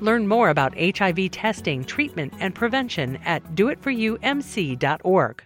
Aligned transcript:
Learn 0.00 0.28
more 0.28 0.50
about 0.50 0.78
HIV 0.78 1.32
testing, 1.32 1.84
treatment, 1.84 2.32
and 2.38 2.54
prevention 2.54 3.16
at 3.24 3.42
doitforyoumc.org. 3.56 5.42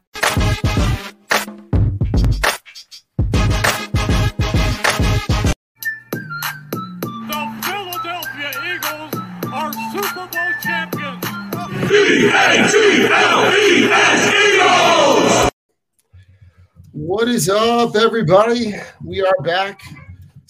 The 7.29 7.41
Philadelphia 7.63 8.51
Eagles 8.75 9.15
are 9.53 9.73
Super 9.93 10.27
Bowl 10.27 10.53
champions. 10.63 11.25
E-A-G-L-E-S 11.91 13.03
Eagles! 14.45 15.51
What 16.93 17.29
is 17.29 17.49
up, 17.49 17.97
everybody? 17.97 18.75
We 19.03 19.23
are 19.23 19.43
back. 19.43 19.81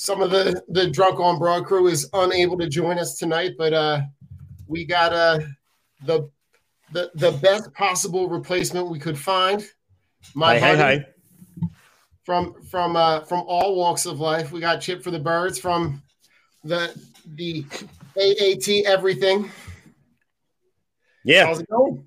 Some 0.03 0.21
of 0.21 0.33
the 0.33 0.61
the 0.67 0.91
drunk 0.91 1.21
on 1.21 1.39
broad 1.39 1.65
crew 1.65 1.87
is 1.87 2.11
unable 2.13 2.59
to 2.59 2.69
join 2.69 2.99
us 2.99 3.17
tonight, 3.17 3.53
but 3.57 3.73
uh, 3.73 4.01
we 4.67 4.85
got 4.85 5.13
uh, 5.13 5.39
the 6.05 6.29
the 6.91 7.13
the 7.15 7.31
best 7.41 7.73
possible 7.73 8.29
replacement 8.29 8.91
we 8.91 8.99
could 8.99 9.17
find. 9.17 9.65
My 10.35 10.59
hey, 10.59 10.75
buddy 10.75 11.05
hey. 11.05 11.69
from 12.25 12.61
from 12.65 12.97
uh, 12.97 13.21
from 13.21 13.45
all 13.47 13.77
walks 13.77 14.05
of 14.05 14.19
life. 14.19 14.51
We 14.51 14.59
got 14.59 14.81
Chip 14.81 15.05
for 15.05 15.13
the 15.13 15.21
Birds 15.21 15.61
from 15.61 16.03
the 16.65 17.01
the 17.37 17.65
AAT 18.17 18.85
everything. 18.85 19.53
Yeah. 21.25 21.47
How's 21.47 21.61
it 21.61 21.69
going? 21.71 22.07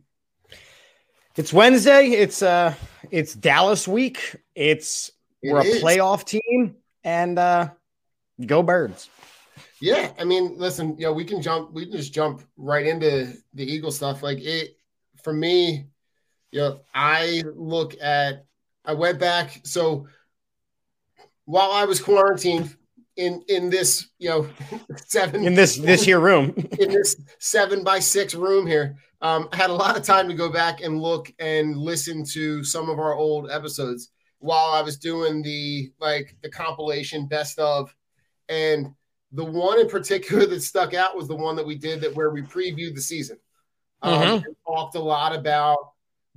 It's 1.37 1.53
Wednesday. 1.53 2.09
It's 2.09 2.41
uh 2.41 2.75
it's 3.09 3.33
Dallas 3.33 3.87
week. 3.87 4.35
It's 4.53 5.11
It 5.41 5.53
we're 5.53 5.61
a 5.61 5.79
playoff 5.79 6.25
team 6.25 6.75
and 7.01 7.39
uh 7.39 7.69
go 8.43 8.63
birds. 8.63 9.09
Yeah, 9.81 10.11
I 10.17 10.23
mean, 10.23 10.57
listen, 10.57 10.97
you 10.97 11.05
know, 11.05 11.13
we 11.13 11.25
can 11.25 11.41
jump, 11.41 11.71
we 11.73 11.85
can 11.85 11.93
just 11.93 12.13
jump 12.13 12.41
right 12.57 12.85
into 12.85 13.33
the 13.53 13.63
Eagle 13.63 13.91
stuff. 13.91 14.23
Like 14.23 14.39
it 14.41 14.77
for 15.23 15.33
me, 15.33 15.87
you 16.51 16.59
know, 16.59 16.79
I 16.93 17.43
look 17.55 17.95
at 18.01 18.45
I 18.85 18.93
went 18.93 19.19
back. 19.19 19.61
So 19.63 20.07
while 21.45 21.71
I 21.71 21.85
was 21.85 21.99
quarantined 21.99 22.75
in 23.17 23.43
in 23.47 23.69
this, 23.69 24.07
you 24.19 24.29
know, 24.29 24.49
seven 24.95 25.45
In 25.45 25.53
this 25.53 25.75
this 25.77 26.03
here 26.03 26.19
room. 26.19 26.53
in 26.79 26.89
this 26.89 27.15
seven 27.39 27.83
by 27.83 27.99
six 27.99 28.35
room 28.35 28.67
here. 28.67 28.97
Um, 29.21 29.49
I 29.51 29.55
had 29.55 29.69
a 29.69 29.73
lot 29.73 29.97
of 29.97 30.03
time 30.03 30.27
to 30.27 30.35
go 30.35 30.51
back 30.51 30.81
and 30.81 31.01
look 31.01 31.31
and 31.39 31.75
listen 31.75 32.23
to 32.33 32.63
some 32.63 32.89
of 32.89 32.99
our 32.99 33.15
old 33.15 33.49
episodes 33.49 34.11
while 34.39 34.71
I 34.71 34.81
was 34.81 34.97
doing 34.97 35.41
the 35.41 35.91
like 35.99 36.35
the 36.43 36.49
compilation 36.49 37.27
best 37.27 37.57
of, 37.57 37.93
and 38.49 38.93
the 39.31 39.45
one 39.45 39.79
in 39.79 39.87
particular 39.87 40.45
that 40.47 40.61
stuck 40.61 40.93
out 40.93 41.15
was 41.15 41.27
the 41.27 41.35
one 41.35 41.55
that 41.55 41.65
we 41.65 41.75
did 41.75 42.01
that 42.01 42.15
where 42.15 42.29
we 42.29 42.41
previewed 42.41 42.95
the 42.95 43.01
season. 43.01 43.37
Um, 44.01 44.13
and 44.29 44.55
talked 44.67 44.95
a 44.95 44.99
lot 44.99 45.35
about 45.35 45.77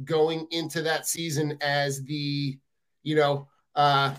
going 0.04 0.46
into 0.52 0.80
that 0.82 1.06
season 1.06 1.58
as 1.60 2.02
the, 2.04 2.58
you 3.02 3.16
know, 3.16 3.48
uh, 3.74 4.14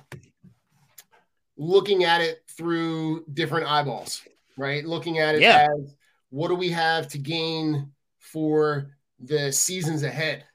looking 1.57 2.03
at 2.03 2.21
it 2.21 2.43
through 2.49 3.25
different 3.33 3.67
eyeballs, 3.67 4.21
right? 4.57 4.85
Looking 4.85 5.19
at 5.19 5.35
it 5.35 5.41
Yeah. 5.41 5.67
as 5.71 5.95
what 6.29 6.49
do 6.49 6.55
we 6.55 6.69
have 6.69 7.07
to 7.09 7.17
gain 7.17 7.91
for 8.19 8.91
the 9.19 9.51
seasons 9.51 10.03
ahead? 10.03 10.45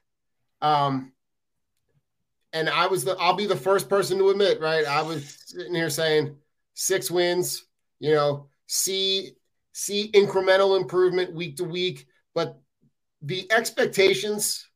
Um, 0.61 1.11
and 2.53 2.69
I 2.69 2.87
was 2.87 3.03
the 3.03 3.17
I'll 3.19 3.33
be 3.35 3.45
the 3.47 3.55
first 3.55 3.89
person 3.89 4.17
to 4.19 4.29
admit, 4.29 4.61
right? 4.61 4.85
I 4.85 5.01
was 5.01 5.37
sitting 5.45 5.75
here 5.75 5.89
saying 5.89 6.37
six 6.75 7.09
wins, 7.09 7.65
you 7.99 8.13
know, 8.13 8.47
see 8.67 9.31
see 9.71 10.11
incremental 10.13 10.79
improvement 10.79 11.33
week 11.33 11.57
to 11.57 11.63
week, 11.63 12.05
but 12.35 12.61
the 13.21 13.51
expectations 13.51 14.67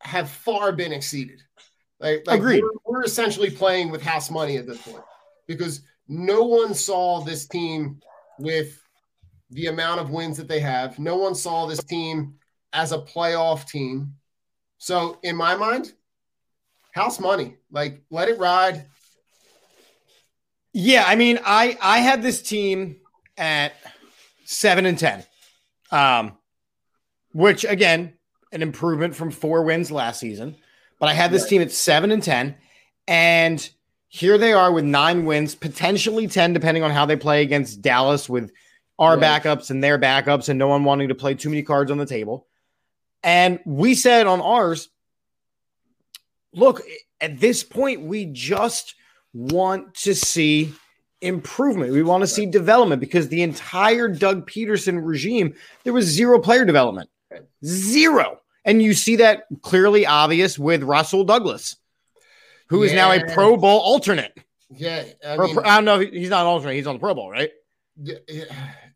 have 0.00 0.30
far 0.30 0.72
been 0.72 0.92
exceeded. 0.92 1.42
Like, 1.98 2.22
like 2.26 2.38
Agreed. 2.38 2.62
We're, 2.62 2.98
we're 2.98 3.04
essentially 3.04 3.50
playing 3.50 3.90
with 3.90 4.02
house 4.02 4.30
money 4.30 4.56
at 4.56 4.66
this 4.66 4.80
point 4.80 5.02
because 5.46 5.82
no 6.06 6.44
one 6.44 6.74
saw 6.74 7.20
this 7.20 7.46
team 7.48 8.00
with 8.38 8.80
the 9.50 9.66
amount 9.66 10.00
of 10.00 10.10
wins 10.10 10.36
that 10.36 10.48
they 10.48 10.60
have. 10.60 10.98
No 10.98 11.16
one 11.16 11.34
saw 11.34 11.66
this 11.66 11.82
team 11.82 12.34
as 12.72 12.92
a 12.92 12.98
playoff 12.98 13.68
team. 13.68 14.14
So, 14.78 15.18
in 15.22 15.36
my 15.36 15.54
mind, 15.54 15.92
house 16.92 17.18
money. 17.18 17.56
Like, 17.70 18.02
let 18.10 18.28
it 18.28 18.38
ride. 18.38 18.86
Yeah, 20.76 21.04
I 21.06 21.14
mean, 21.14 21.38
I 21.44 21.78
I 21.80 21.98
had 22.00 22.20
this 22.20 22.42
team 22.42 22.96
at 23.38 23.72
seven 24.44 24.86
and 24.86 24.98
ten, 24.98 25.24
um, 25.92 26.36
which 27.32 27.64
again, 27.64 28.14
an 28.52 28.60
improvement 28.60 29.14
from 29.14 29.30
four 29.30 29.62
wins 29.62 29.92
last 29.92 30.18
season. 30.18 30.56
But 30.98 31.08
I 31.08 31.14
had 31.14 31.30
this 31.30 31.42
Right. 31.42 31.50
team 31.50 31.62
at 31.62 31.70
seven 31.70 32.10
and 32.10 32.22
ten, 32.22 32.56
and 33.06 33.68
here 34.08 34.36
they 34.36 34.52
are 34.52 34.72
with 34.72 34.84
nine 34.84 35.24
wins, 35.24 35.54
potentially 35.54 36.26
ten, 36.26 36.52
depending 36.52 36.82
on 36.82 36.90
how 36.90 37.06
they 37.06 37.16
play 37.16 37.42
against 37.42 37.80
Dallas 37.80 38.28
with 38.28 38.50
our 38.98 39.16
Right. 39.16 39.42
backups 39.42 39.70
and 39.70 39.82
their 39.82 39.98
backups, 39.98 40.48
and 40.48 40.58
no 40.58 40.68
one 40.68 40.82
wanting 40.82 41.08
to 41.08 41.14
play 41.14 41.34
too 41.34 41.50
many 41.50 41.62
cards 41.62 41.92
on 41.92 41.98
the 41.98 42.06
table. 42.06 42.48
And 43.22 43.60
we 43.64 43.94
said 43.94 44.26
on 44.26 44.40
ours, 44.40 44.88
look, 46.52 46.82
at 47.20 47.38
this 47.38 47.62
point, 47.62 48.02
we 48.02 48.26
just 48.26 48.94
want 49.34 49.94
to 49.94 50.14
see 50.14 50.72
improvement. 51.20 51.92
We 51.92 52.02
want 52.02 52.22
to 52.22 52.26
see 52.26 52.46
development 52.46 53.00
because 53.00 53.28
the 53.28 53.42
entire 53.42 54.08
Doug 54.08 54.48
Pederson 54.48 55.04
regime, 55.04 55.54
there 55.82 55.92
was 55.92 56.06
zero 56.06 56.38
player 56.38 56.64
development. 56.64 57.10
Zero. 57.64 58.40
And 58.64 58.80
you 58.80 58.94
see 58.94 59.16
that 59.16 59.44
clearly 59.62 60.06
obvious 60.06 60.58
with 60.58 60.82
Rasul 60.82 61.24
Douglas, 61.24 61.76
who 62.68 62.82
is 62.82 62.92
now 62.94 63.10
a 63.12 63.22
Pro 63.34 63.56
Bowl 63.56 63.80
alternate. 63.80 64.32
Yeah. 64.70 65.04
I, 65.26 65.36
mean, 65.36 65.58
I 65.58 65.74
don't 65.76 65.84
know. 65.84 65.98
He's 65.98 66.30
not 66.30 66.42
an 66.42 66.46
alternate. 66.46 66.74
He's 66.74 66.86
on 66.86 66.94
the 66.94 67.00
Pro 67.00 67.14
Bowl, 67.14 67.30
right? 67.30 67.50
yeah, 68.02 68.16
yeah, 68.28 68.44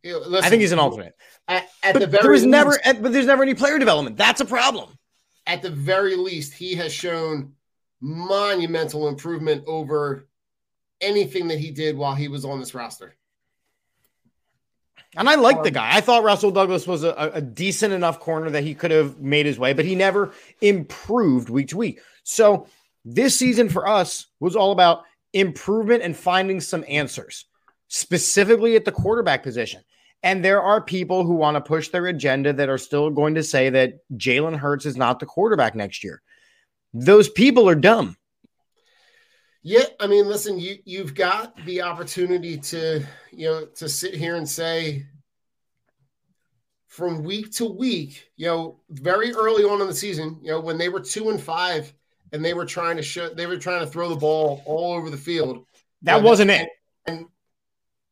yeah, 0.02 0.18
I 0.42 0.48
think 0.48 0.60
he's 0.60 0.72
an 0.72 0.78
alternate. 0.78 1.14
At, 1.46 1.68
at 1.82 1.92
But 1.92 2.00
the 2.00 2.06
very 2.06 2.22
there 2.22 2.30
was 2.30 2.44
never, 2.44 2.70
least- 2.70 3.02
but 3.02 3.12
there's 3.12 3.26
never 3.26 3.42
any 3.42 3.54
player 3.54 3.78
development. 3.78 4.16
That's 4.16 4.40
a 4.40 4.44
problem. 4.44 4.90
at 5.46 5.62
the 5.62 5.70
very 5.70 6.16
least, 6.16 6.52
he 6.54 6.74
has 6.76 6.92
shown 6.92 7.52
monumental 8.00 9.08
improvement 9.08 9.64
over 9.66 10.28
anything 11.00 11.48
that 11.48 11.58
he 11.58 11.70
did 11.70 11.96
while 11.96 12.14
he 12.14 12.28
was 12.28 12.44
on 12.44 12.58
this 12.58 12.74
roster. 12.74 13.14
And 15.16 15.28
I 15.28 15.36
like 15.36 15.62
the 15.62 15.70
Um, 15.70 15.74
guy. 15.74 15.96
I 15.96 16.00
thought 16.00 16.22
Rasul 16.22 16.50
Douglas 16.50 16.86
was 16.86 17.02
a, 17.02 17.30
a 17.34 17.40
decent 17.40 17.94
enough 17.94 18.20
corner 18.20 18.50
that 18.50 18.62
he 18.62 18.74
could 18.74 18.90
have 18.90 19.20
made 19.20 19.46
his 19.46 19.58
way, 19.58 19.72
but 19.72 19.84
he 19.84 19.94
never 19.94 20.32
improved 20.60 21.48
week 21.48 21.68
to 21.68 21.76
week. 21.76 22.00
So 22.24 22.66
this 23.04 23.36
season 23.36 23.68
for 23.68 23.88
us 23.88 24.26
was 24.38 24.54
all 24.54 24.70
about 24.70 25.04
improvement 25.32 26.02
and 26.02 26.16
finding 26.16 26.60
some 26.60 26.84
answers, 26.88 27.46
specifically 27.88 28.76
at 28.76 28.84
the 28.84 28.92
quarterback 28.92 29.42
position. 29.42 29.82
And 30.22 30.44
there 30.44 30.60
are 30.60 30.80
people 30.80 31.24
who 31.24 31.34
want 31.34 31.54
to 31.54 31.60
push 31.60 31.88
their 31.88 32.06
agenda 32.06 32.52
that 32.52 32.68
are 32.68 32.78
still 32.78 33.08
going 33.08 33.36
to 33.36 33.42
say 33.42 33.70
that 33.70 34.00
Jalen 34.16 34.56
Hurts 34.56 34.84
is 34.84 34.96
not 34.96 35.20
the 35.20 35.26
quarterback 35.26 35.74
next 35.74 36.04
year. 36.04 36.22
Those 36.92 37.28
people 37.28 37.68
are 37.68 37.74
dumb. 37.74 38.16
Yeah, 39.62 39.84
I 40.00 40.06
mean, 40.06 40.26
listen, 40.26 40.58
you 40.58 40.78
you've 40.84 41.14
got 41.14 41.54
the 41.64 41.82
opportunity 41.82 42.56
to 42.58 43.04
you 43.32 43.46
know 43.46 43.66
to 43.76 43.88
sit 43.88 44.14
here 44.14 44.36
and 44.36 44.48
say 44.48 45.06
from 46.86 47.22
week 47.22 47.52
to 47.52 47.64
week, 47.64 48.28
you 48.36 48.46
know, 48.46 48.80
very 48.90 49.32
early 49.32 49.62
on 49.62 49.80
in 49.80 49.86
the 49.86 49.94
season, 49.94 50.38
you 50.42 50.50
know, 50.50 50.58
when 50.58 50.78
they 50.78 50.88
were 50.88 51.00
two 51.00 51.30
and 51.30 51.40
five 51.40 51.92
and 52.32 52.44
they 52.44 52.54
were 52.54 52.64
trying 52.64 52.96
to 52.96 53.02
show 53.02 53.28
they 53.28 53.46
were 53.46 53.56
trying 53.56 53.80
to 53.80 53.86
throw 53.86 54.08
the 54.08 54.16
ball 54.16 54.62
all 54.64 54.94
over 54.94 55.10
the 55.10 55.16
field. 55.16 55.64
That 56.02 56.16
you 56.16 56.22
know, 56.22 56.28
wasn't 56.28 56.50
it. 56.50 56.68
And 57.06 57.26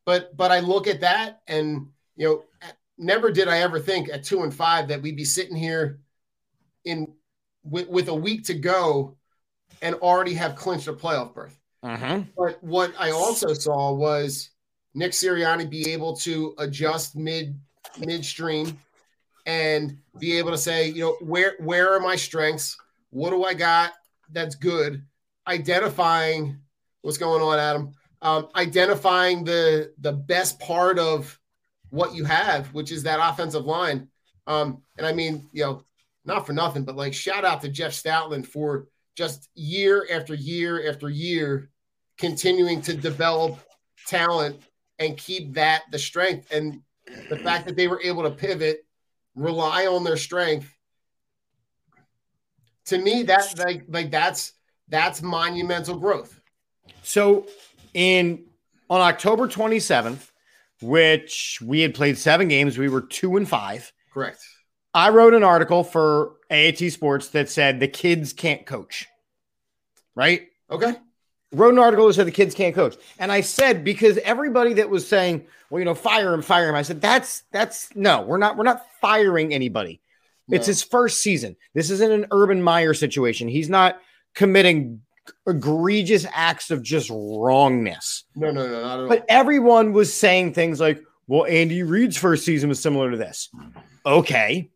but 0.05 0.35
but 0.37 0.51
I 0.51 0.59
look 0.59 0.87
at 0.87 1.01
that 1.01 1.41
and 1.47 1.87
you 2.15 2.27
know, 2.27 2.43
never 2.97 3.31
did 3.31 3.47
I 3.47 3.59
ever 3.59 3.79
think 3.79 4.09
at 4.09 4.23
two 4.23 4.43
and 4.43 4.53
five 4.53 4.87
that 4.87 5.01
we'd 5.01 5.17
be 5.17 5.25
sitting 5.25 5.55
here 5.55 5.99
in 6.85 7.13
with, 7.69 7.87
with 7.87 8.07
a 8.07 8.15
week 8.15 8.45
to 8.45 8.53
go 8.53 9.15
and 9.81 9.95
already 9.95 10.33
have 10.33 10.55
clinched 10.55 10.87
a 10.87 10.93
playoff 10.93 11.33
berth. 11.33 11.57
Uh-huh. 11.83 12.21
But 12.35 12.63
what 12.63 12.93
I 12.99 13.11
also 13.11 13.53
saw 13.53 13.93
was 13.93 14.49
Nick 14.93 15.11
Sirianni 15.11 15.69
be 15.69 15.91
able 15.91 16.15
to 16.17 16.55
adjust 16.57 17.15
mid 17.15 17.59
midstream 17.99 18.77
and 19.45 19.97
be 20.19 20.37
able 20.37 20.51
to 20.51 20.57
say, 20.57 20.89
you 20.89 21.01
know, 21.01 21.17
where 21.21 21.55
where 21.59 21.93
are 21.93 21.99
my 21.99 22.15
strengths? 22.15 22.77
What 23.11 23.29
do 23.29 23.43
I 23.43 23.53
got 23.53 23.93
that's 24.31 24.55
good? 24.55 25.03
Identifying 25.47 26.59
what's 27.01 27.17
going 27.17 27.41
on, 27.41 27.59
Adam. 27.59 27.91
Um, 28.21 28.49
identifying 28.55 29.43
the 29.43 29.93
the 29.99 30.13
best 30.13 30.59
part 30.59 30.97
of 30.97 31.39
what 31.91 32.15
you 32.15 32.25
have, 32.25 32.73
which 32.73 32.91
is 32.91 33.03
that 33.03 33.19
offensive 33.21 33.65
line. 33.65 34.09
Um, 34.47 34.81
and 34.97 35.05
I 35.05 35.13
mean, 35.13 35.47
you 35.53 35.63
know, 35.63 35.83
not 36.27 36.45
for 36.45 36.53
nothing, 36.53 36.83
but 36.83 36.97
like 36.97 37.13
shout 37.13 37.45
out 37.45 37.61
to 37.61 37.69
Jeff 37.69 37.93
Stoutland 37.93 38.45
for 38.45 38.87
just 39.15 39.49
year 39.55 40.05
after 40.11 40.35
year 40.35 40.87
after 40.89 41.09
year 41.09 41.69
continuing 42.19 42.81
to 42.81 42.93
develop 42.93 43.57
talent 44.05 44.61
and 44.99 45.17
keep 45.17 45.53
that 45.53 45.83
the 45.91 45.97
strength. 45.97 46.51
And 46.51 46.81
the 47.29 47.37
fact 47.37 47.65
that 47.65 47.77
they 47.77 47.87
were 47.87 48.01
able 48.03 48.23
to 48.23 48.29
pivot 48.29 48.85
rely 49.35 49.87
on 49.87 50.03
their 50.03 50.17
strength 50.17 50.73
to 52.85 52.97
me 52.97 53.23
that's 53.23 53.57
like 53.59 53.83
like 53.87 54.11
that's 54.11 54.53
that's 54.89 55.21
monumental 55.21 55.97
growth. 55.97 56.41
So 57.03 57.47
in 57.93 58.45
on 58.89 59.01
October 59.01 59.47
27th, 59.47 60.31
which 60.81 61.59
we 61.61 61.81
had 61.81 61.93
played 61.93 62.17
seven 62.17 62.47
games, 62.47 62.77
we 62.77 62.89
were 62.89 63.01
two 63.01 63.37
and 63.37 63.47
five. 63.47 63.91
correct 64.11 64.43
I 64.97 65.09
wrote 65.09 65.35
an 65.35 65.43
article 65.43 65.83
for 65.83 66.33
AAT 66.49 66.91
Sports 66.91 67.29
that 67.29 67.51
said 67.51 67.79
the 67.79 67.87
kids 67.87 68.33
can't 68.33 68.65
coach. 68.65 69.05
Right? 70.15 70.47
okay 70.71 70.95
Wrote 71.53 71.73
an 71.73 71.79
article 71.79 72.07
that 72.07 72.13
said 72.15 72.25
the 72.25 72.31
kids 72.31 72.55
can't 72.55 72.73
coach. 72.73 72.97
And 73.19 73.31
I 73.31 73.41
said, 73.41 73.83
because 73.83 74.17
everybody 74.17 74.73
that 74.73 74.89
was 74.89 75.07
saying, 75.07 75.45
well, 75.69 75.79
you 75.79 75.85
know, 75.85 75.93
fire 75.93 76.33
him, 76.33 76.41
fire 76.41 76.67
him. 76.67 76.75
I 76.75 76.81
said, 76.81 76.99
that's 76.99 77.43
that's 77.51 77.95
no, 77.95 78.23
we're 78.23 78.39
not, 78.39 78.57
we're 78.57 78.63
not 78.63 78.85
firing 78.99 79.53
anybody. 79.53 80.01
It's 80.49 80.65
his 80.65 80.81
first 80.81 81.21
season. 81.21 81.57
This 81.73 81.89
isn't 81.91 82.11
an 82.11 82.25
Urban 82.31 82.61
Meyer 82.61 82.93
situation. 82.93 83.47
He's 83.49 83.69
not 83.69 84.01
committing 84.33 85.01
egregious 85.45 86.25
acts 86.33 86.71
of 86.71 86.81
just 86.81 87.11
wrongness. 87.13 88.23
no 88.35 88.49
no 88.49 88.65
no 88.65 88.81
not 88.81 88.93
at 88.93 88.99
all 89.01 89.07
But 89.09 89.25
everyone 89.29 89.93
was 89.93 90.11
saying 90.13 90.53
things 90.53 90.79
like, 90.79 91.03
well, 91.27 91.45
Andy 91.45 91.83
Reid's 91.83 92.17
first 92.17 92.45
season 92.45 92.69
was 92.69 92.81
similar 92.81 93.11
to 93.11 93.17
this. 93.17 93.49
Okay. 94.05 94.71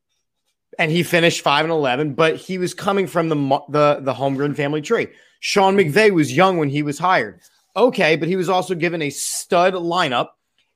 And 0.81 0.89
he 0.89 1.03
finished 1.03 1.41
5 1.41 1.65
and 1.65 1.71
11, 1.71 2.15
but 2.15 2.37
he 2.37 2.57
was 2.57 2.73
coming 2.73 3.05
from 3.05 3.29
the 3.29 3.35
the 3.69 3.99
the 4.01 4.15
Holmgren 4.15 4.55
family 4.55 4.81
tree. 4.81 5.09
Sean 5.39 5.77
McVay 5.77 6.09
was 6.09 6.35
young 6.35 6.57
when 6.57 6.69
he 6.69 6.81
was 6.81 6.97
hired. 6.97 7.39
Okay, 7.75 8.15
but 8.15 8.27
he 8.27 8.35
was 8.35 8.49
also 8.49 8.73
given 8.73 8.99
a 9.03 9.11
stud 9.11 9.75
lineup 9.75 10.29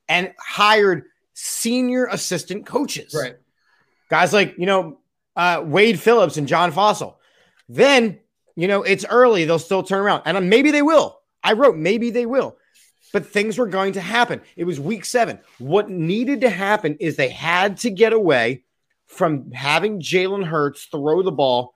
and 0.08 0.32
hired 0.38 1.06
senior 1.34 2.06
assistant 2.06 2.66
coaches. 2.66 3.12
right 3.18 3.34
Guys 4.08 4.32
like, 4.32 4.54
you 4.56 4.66
know, 4.66 5.00
uh, 5.34 5.64
Wade 5.64 5.98
Phillips 5.98 6.36
and 6.36 6.46
John 6.46 6.70
Fassel. 6.70 7.16
Then, 7.68 8.20
you 8.54 8.68
know, 8.68 8.84
it's 8.84 9.04
early. 9.04 9.44
They'll 9.44 9.58
still 9.58 9.82
turn 9.82 9.98
around. 9.98 10.22
And 10.24 10.36
uh, 10.36 10.40
maybe 10.40 10.70
they 10.70 10.82
will. 10.82 11.18
I 11.42 11.54
wrote, 11.54 11.76
maybe 11.76 12.10
they 12.10 12.26
will. 12.26 12.56
But 13.12 13.26
things 13.26 13.58
were 13.58 13.66
going 13.66 13.94
to 13.94 14.00
happen. 14.00 14.40
It 14.54 14.64
was 14.64 14.78
week 14.78 15.04
seven. 15.04 15.40
What 15.58 15.90
needed 15.90 16.42
to 16.42 16.50
happen 16.50 16.96
is 17.00 17.16
they 17.16 17.28
had 17.28 17.78
to 17.78 17.90
get 17.90 18.12
away 18.12 18.62
from 19.06 19.50
having 19.52 20.00
Jalen 20.00 20.44
Hurts 20.44 20.84
throw 20.86 21.22
the 21.22 21.32
ball 21.32 21.74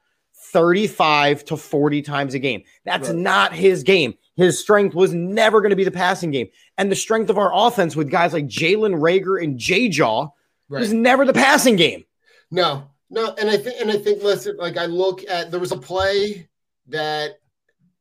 35 0.53 1.45
to 1.47 1.57
40 1.57 2.03
times 2.03 2.35
a 2.35 2.39
game. 2.39 2.63
That's 2.85 3.09
Right. 3.09 3.17
not 3.19 3.53
his 3.55 3.83
game. 3.83 4.15
His 4.37 4.59
strength 4.59 4.95
was 4.95 5.13
never 5.13 5.61
going 5.61 5.71
to 5.71 5.77
be 5.77 5.85
the 5.85 5.91
passing 5.91 6.31
game. 6.31 6.49
And 6.79 6.91
the 6.91 6.97
strength 6.97 7.29
of 7.31 7.39
our 7.39 7.53
offense 7.55 7.95
with 7.95 8.11
guys 8.11 8.33
like 8.33 8.47
Jalen 8.47 8.95
Reagor 9.01 9.43
and 9.43 9.59
J 9.59 9.89
Jaw 9.89 10.29
right 10.69 10.81
was 10.81 10.93
never 10.93 11.25
the 11.25 11.33
passing 11.33 11.77
game. 11.77 12.05
No, 12.51 12.91
no, 13.11 13.35
and 13.39 13.51
I 13.51 13.57
think 13.59 13.81
and 13.81 13.91
I 13.91 13.99
think 13.99 14.23
listen, 14.23 14.57
like 14.57 14.77
I 14.77 14.87
look 14.87 15.29
at 15.29 15.51
there 15.51 15.61
was 15.61 15.73
a 15.73 15.77
play 15.77 16.49
that 16.89 17.39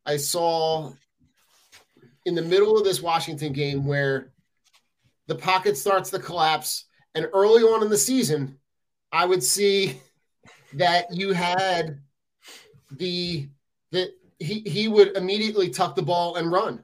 I 0.05 0.17
saw 0.17 0.91
in 2.25 2.35
the 2.35 2.41
middle 2.41 2.77
of 2.77 2.83
this 2.83 3.01
Washington 3.01 3.51
game 3.53 3.85
where 3.85 4.31
the 5.27 5.35
pocket 5.35 5.77
starts 5.77 6.09
to 6.11 6.19
collapse, 6.19 6.85
and 7.15 7.27
early 7.33 7.63
on 7.63 7.83
in 7.83 7.89
the 7.89 7.97
season, 7.97 8.58
I 9.11 9.25
would 9.25 9.43
see 9.43 9.99
that 10.73 11.13
you 11.13 11.33
had 11.33 11.99
the 12.91 13.47
that 13.91 14.09
he 14.39 14.61
he 14.61 14.87
would 14.87 15.17
immediately 15.17 15.69
tuck 15.69 15.95
the 15.95 16.01
ball 16.01 16.35
and 16.35 16.51
run, 16.51 16.83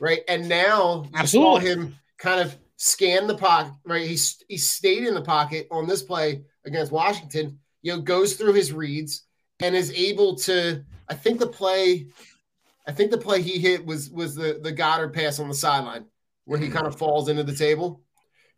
right? 0.00 0.22
And 0.28 0.48
now 0.48 1.04
you 1.04 1.26
saw 1.26 1.56
Absolutely. 1.56 1.66
him 1.66 1.98
kind 2.18 2.40
of 2.40 2.56
scan 2.76 3.26
the 3.26 3.36
pocket, 3.36 3.72
right? 3.84 4.06
He 4.06 4.18
he 4.48 4.56
stayed 4.56 5.04
in 5.04 5.14
the 5.14 5.22
pocket 5.22 5.66
on 5.70 5.86
this 5.86 6.02
play 6.02 6.44
against 6.64 6.92
Washington. 6.92 7.58
You 7.82 7.94
know, 7.94 8.00
goes 8.00 8.34
through 8.34 8.54
his 8.54 8.72
reads 8.72 9.22
and 9.60 9.74
is 9.74 9.92
able 9.92 10.36
to. 10.36 10.84
I 11.08 11.14
think 11.14 11.38
the 11.38 11.46
play, 11.46 12.08
I 12.86 12.92
think 12.92 13.10
the 13.10 13.18
play 13.18 13.42
he 13.42 13.58
hit 13.58 13.84
was 13.84 14.10
was 14.10 14.34
the 14.34 14.60
the 14.62 14.72
Goedert 14.72 15.12
pass 15.14 15.38
on 15.38 15.48
the 15.48 15.54
sideline 15.54 16.06
where 16.44 16.58
he 16.58 16.66
mm-hmm. 16.66 16.74
kind 16.74 16.86
of 16.86 16.96
falls 16.96 17.28
into 17.28 17.42
the 17.42 17.54
table, 17.54 18.02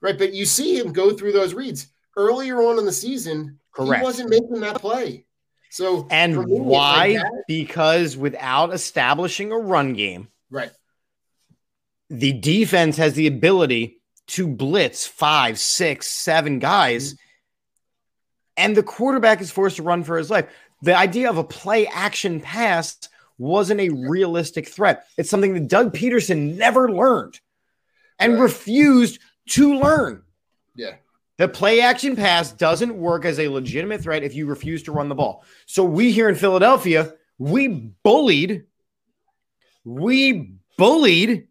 right? 0.01 0.19
But 0.19 0.35
you 0.35 0.45
see 0.45 0.79
him 0.79 0.93
go 0.93 1.13
through 1.13 1.33
those 1.33 1.55
reads 1.55 1.89
earlier 2.19 2.61
on 2.61 2.79
in 2.79 2.85
the 2.85 2.93
season. 2.93 3.59
Correct. 3.73 4.01
He 4.01 4.05
wasn't 4.05 4.29
making 4.31 4.61
that 4.61 4.81
play. 4.81 5.25
So 5.71 6.07
And 6.11 6.37
like 6.37 6.47
why? 6.49 7.13
that- 7.15 7.45
because 7.47 8.17
without 8.17 8.75
establishing 8.75 9.53
a 9.53 9.57
run 9.59 9.95
game, 9.95 10.29
right? 10.51 10.71
the 12.11 12.33
defense 12.33 12.97
has 12.97 13.15
the 13.15 13.27
ability 13.27 14.01
to 14.29 14.47
blitz 14.47 15.07
five, 15.07 15.59
six, 15.59 16.07
seven 16.09 16.59
guys, 16.59 17.13
mm-hmm. 17.15 17.23
and 18.59 18.77
the 18.77 18.83
quarterback 18.83 19.41
is 19.41 19.51
forced 19.51 19.77
to 19.77 19.83
run 19.83 20.05
for 20.05 20.17
his 20.19 20.31
life. 20.31 20.47
The 20.83 20.97
idea 20.97 21.29
of 21.31 21.39
a 21.39 21.45
play 21.45 21.87
action 21.87 22.41
pass 22.41 22.97
wasn't 23.37 23.81
a 23.81 23.91
realistic 23.91 24.69
threat. 24.69 25.07
It's 25.17 25.31
something 25.31 25.55
that 25.55 25.69
Doug 25.69 25.93
Pederson 25.95 26.57
never 26.57 26.91
learned 26.91 27.39
and 28.19 28.35
Right. 28.35 28.43
refused 28.43 29.21
to 29.51 29.75
learn. 29.75 30.23
The 31.39 31.49
play 31.49 31.81
action 31.81 32.17
pass 32.17 32.53
doesn't 32.53 32.95
work 32.95 33.25
as 33.25 33.39
a 33.39 33.49
legitimate 33.49 34.03
threat 34.03 34.25
if 34.25 34.35
you 34.35 34.47
refuse 34.47 34.83
to 34.85 34.93
run 34.93 35.09
the 35.09 35.15
ball. 35.15 35.45
So 35.67 35.85
we 35.85 36.11
here 36.11 36.29
in 36.29 36.35
Philadelphia, 36.35 37.15
we 37.39 37.69
bullied, 38.03 38.65
we 39.85 40.55
bullied 40.77 41.47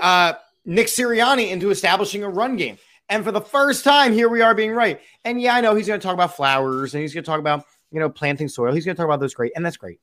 uh, 0.00 0.34
Nick 0.64 0.86
Sirianni 0.86 1.50
into 1.50 1.70
establishing 1.70 2.22
a 2.22 2.28
run 2.28 2.56
game. 2.56 2.78
And 3.08 3.24
for 3.24 3.32
the 3.32 3.40
first 3.40 3.82
time, 3.82 4.12
here 4.12 4.28
we 4.28 4.40
are 4.40 4.54
being 4.54 4.70
right. 4.70 5.00
And 5.24 5.42
yeah, 5.42 5.56
I 5.56 5.60
know 5.60 5.74
he's 5.74 5.88
going 5.88 5.98
to 5.98 6.04
talk 6.04 6.14
about 6.14 6.36
flowers 6.36 6.94
and 6.94 7.02
he's 7.02 7.12
going 7.12 7.24
to 7.24 7.28
talk 7.28 7.40
about, 7.40 7.64
you 7.90 7.98
know, 7.98 8.08
planting 8.08 8.48
soil. 8.48 8.72
He's 8.72 8.84
going 8.84 8.94
to 8.94 9.00
talk 9.00 9.06
about 9.06 9.18
those 9.18 9.34
great, 9.34 9.50
and 9.56 9.66
that's 9.66 9.76
great. 9.76 9.98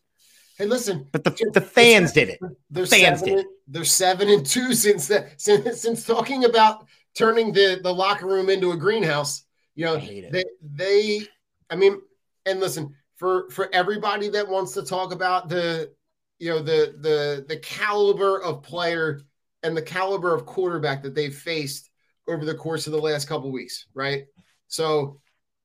Hey, 0.58 0.66
listen, 0.66 1.08
But 1.12 1.24
the, 1.24 1.52
the 1.54 1.62
fans 1.62 2.12
did 2.12 2.30
it. 2.30 2.40
They're 2.70 2.88
Fans 2.88 3.20
seven, 3.20 3.36
did. 3.36 3.46
they're 3.68 3.86
seven 3.86 4.28
and 4.28 4.46
two 4.46 4.74
since 4.74 5.08
that 5.08 5.40
since, 5.40 5.80
since 5.80 6.04
talking 6.04 6.46
about 6.46 6.86
turning 7.18 7.52
the 7.52 7.80
the 7.82 7.94
locker 7.94 8.28
room 8.28 8.50
into 8.50 8.72
a 8.72 8.78
greenhouse. 8.78 9.44
You 9.76 9.86
know, 9.86 9.96
I 9.96 10.00
hate 10.00 10.24
it. 10.24 10.32
they 10.32 10.46
they 10.62 11.28
I 11.70 11.76
mean, 11.76 12.02
and 12.46 12.60
listen 12.60 12.96
for 13.16 13.50
for 13.50 13.70
everybody 13.74 14.30
that 14.30 14.48
wants 14.48 14.74
to 14.74 14.84
talk 14.84 15.14
about 15.14 15.50
the 15.50 15.92
you 16.40 16.50
know 16.50 16.60
the 16.60 16.96
the 17.00 17.46
the 17.48 17.58
caliber 17.58 18.42
of 18.42 18.62
player 18.64 19.22
and 19.64 19.76
the 19.76 19.82
caliber 19.82 20.34
of 20.34 20.46
quarterback 20.46 21.04
that 21.04 21.16
they've 21.16 21.36
faced 21.36 21.90
over 22.28 22.46
the 22.46 22.54
course 22.54 22.88
of 22.88 22.94
the 22.94 23.00
last 23.00 23.28
couple 23.28 23.52
weeks, 23.52 23.88
right? 23.94 24.26
So 24.68 25.20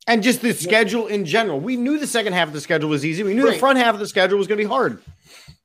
And 0.06 0.23
just 0.23 0.40
the 0.40 0.52
schedule 0.54 1.09
in 1.09 1.25
general. 1.25 1.61
We 1.61 1.76
knew 1.76 1.99
the 1.99 2.06
second 2.06 2.32
half 2.32 2.49
of 2.49 2.54
the 2.54 2.61
schedule 2.61 2.88
was 2.88 3.04
easy. 3.04 3.23
We 3.23 3.35
knew 3.35 3.50
the 3.50 3.59
front 3.59 3.78
half 3.78 3.94
of 3.94 4.00
the 4.00 4.06
schedule 4.06 4.38
was 4.38 4.47
going 4.47 4.59
to 4.59 4.64
be 4.64 4.68
hard. 4.68 5.02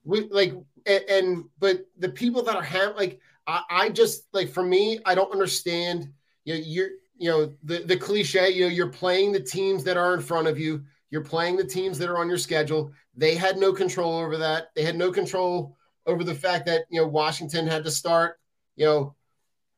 we 0.03 0.27
like 0.29 0.53
and, 0.85 1.03
and 1.09 1.43
but 1.59 1.85
the 1.97 2.09
people 2.09 2.43
that 2.43 2.55
are 2.55 2.63
have 2.63 2.95
like 2.95 3.19
I, 3.47 3.61
I 3.69 3.89
just 3.89 4.27
like 4.33 4.49
for 4.49 4.63
me 4.63 4.99
i 5.05 5.15
don't 5.15 5.31
understand 5.31 6.09
you 6.43 6.53
know 6.53 6.59
you're 6.63 6.89
you 7.17 7.29
know 7.29 7.51
the 7.63 7.79
the 7.79 7.97
cliche 7.97 8.49
you 8.49 8.65
know 8.65 8.71
you're 8.71 8.89
playing 8.89 9.31
the 9.31 9.39
teams 9.39 9.83
that 9.83 9.97
are 9.97 10.13
in 10.13 10.21
front 10.21 10.47
of 10.47 10.59
you. 10.59 10.83
You're 11.09 11.23
playing 11.23 11.55
the 11.55 11.63
teams 11.63 11.97
that 11.99 12.09
are 12.09 12.17
on 12.17 12.27
your 12.27 12.37
schedule. 12.37 12.91
They 13.15 13.33
had 13.33 13.57
no 13.57 13.71
control 13.71 14.17
over 14.17 14.37
that. 14.37 14.67
They 14.75 14.83
had 14.83 14.97
no 14.97 15.11
control 15.11 15.77
over 16.05 16.23
the 16.23 16.35
fact 16.35 16.65
that 16.67 16.85
you 16.89 17.01
know 17.01 17.07
washington 17.07 17.67
had 17.67 17.83
to 17.83 17.91
start 17.91 18.39
you 18.77 18.85
know 18.85 19.15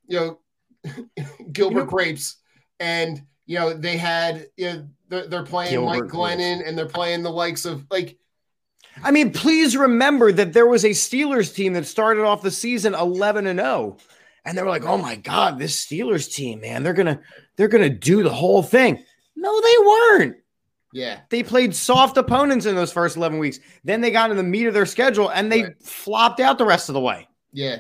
you 0.08 0.20
know 0.86 0.96
gilbert 1.52 1.86
grapes. 1.86 2.38
And 2.80 3.22
you 3.46 3.58
know 3.58 3.74
they 3.74 3.98
had 3.98 4.48
you 4.58 4.66
know 4.66 4.88
they're, 5.08 5.28
they're 5.28 5.44
playing 5.44 5.72
Gilbert 5.72 6.04
Mike 6.04 6.12
Glennon 6.12 6.68
and 6.68 6.78
they're 6.78 6.86
playing 6.86 7.24
the 7.24 7.32
likes 7.32 7.66
of 7.66 7.86
like 7.90 8.18
I 9.04 9.12
mean, 9.12 9.32
please 9.32 9.76
remember 9.78 10.32
that 10.32 10.54
there 10.54 10.68
was 10.68 10.84
a 10.86 10.90
Steelers 10.90 11.54
team 11.54 11.74
that 11.74 11.86
started 11.86 12.24
off 12.24 12.42
the 12.42 12.52
season 12.52 12.94
11 12.94 13.48
and 13.48 13.60
0. 13.60 13.98
And 14.46 14.58
they 14.58 14.64
were 14.64 14.70
like, 14.70 14.86
"Oh 14.86 14.98
my 14.98 15.16
god, 15.16 15.60
this 15.60 15.86
Steelers 15.86 16.34
team, 16.34 16.62
man, 16.62 16.84
they're 16.84 16.94
going 16.94 17.06
to 17.08 17.20
they're 17.56 17.68
going 17.68 17.84
to 17.84 17.90
do 17.90 18.24
the 18.24 18.32
whole 18.34 18.64
thing." 18.64 19.04
No, 19.36 19.62
they 19.62 19.78
weren't. 19.86 20.38
yeah 20.94 21.20
They 21.30 21.44
played 21.44 21.76
soft 21.76 22.18
opponents 22.18 22.66
in 22.66 22.76
those 22.76 22.92
first 22.92 23.16
11 23.16 23.38
weeks. 23.40 23.60
Then 23.84 24.02
they 24.02 24.12
got 24.12 24.32
in 24.32 24.38
the 24.38 24.44
meat 24.44 24.66
of 24.66 24.74
their 24.74 24.86
schedule 24.86 25.30
and 25.30 25.52
they 25.52 25.64
Right. 25.64 25.84
flopped 25.84 26.40
out 26.40 26.58
the 26.58 26.66
rest 26.66 26.90
of 26.90 26.94
the 26.94 27.00
way. 27.02 27.28
yeah 27.54 27.80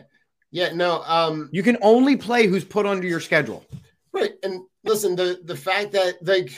yeah 0.52 0.72
no 0.74 1.02
um 1.06 1.50
You 1.52 1.64
can 1.64 1.78
only 1.82 2.16
play 2.18 2.48
who's 2.48 2.64
put 2.66 2.86
under 2.86 3.08
your 3.08 3.20
schedule. 3.20 3.66
Right. 4.14 4.34
And 4.44 4.62
listen, 4.84 5.16
the 5.16 5.40
the 5.44 5.56
fact 5.56 5.92
that 5.94 6.18
like 6.22 6.52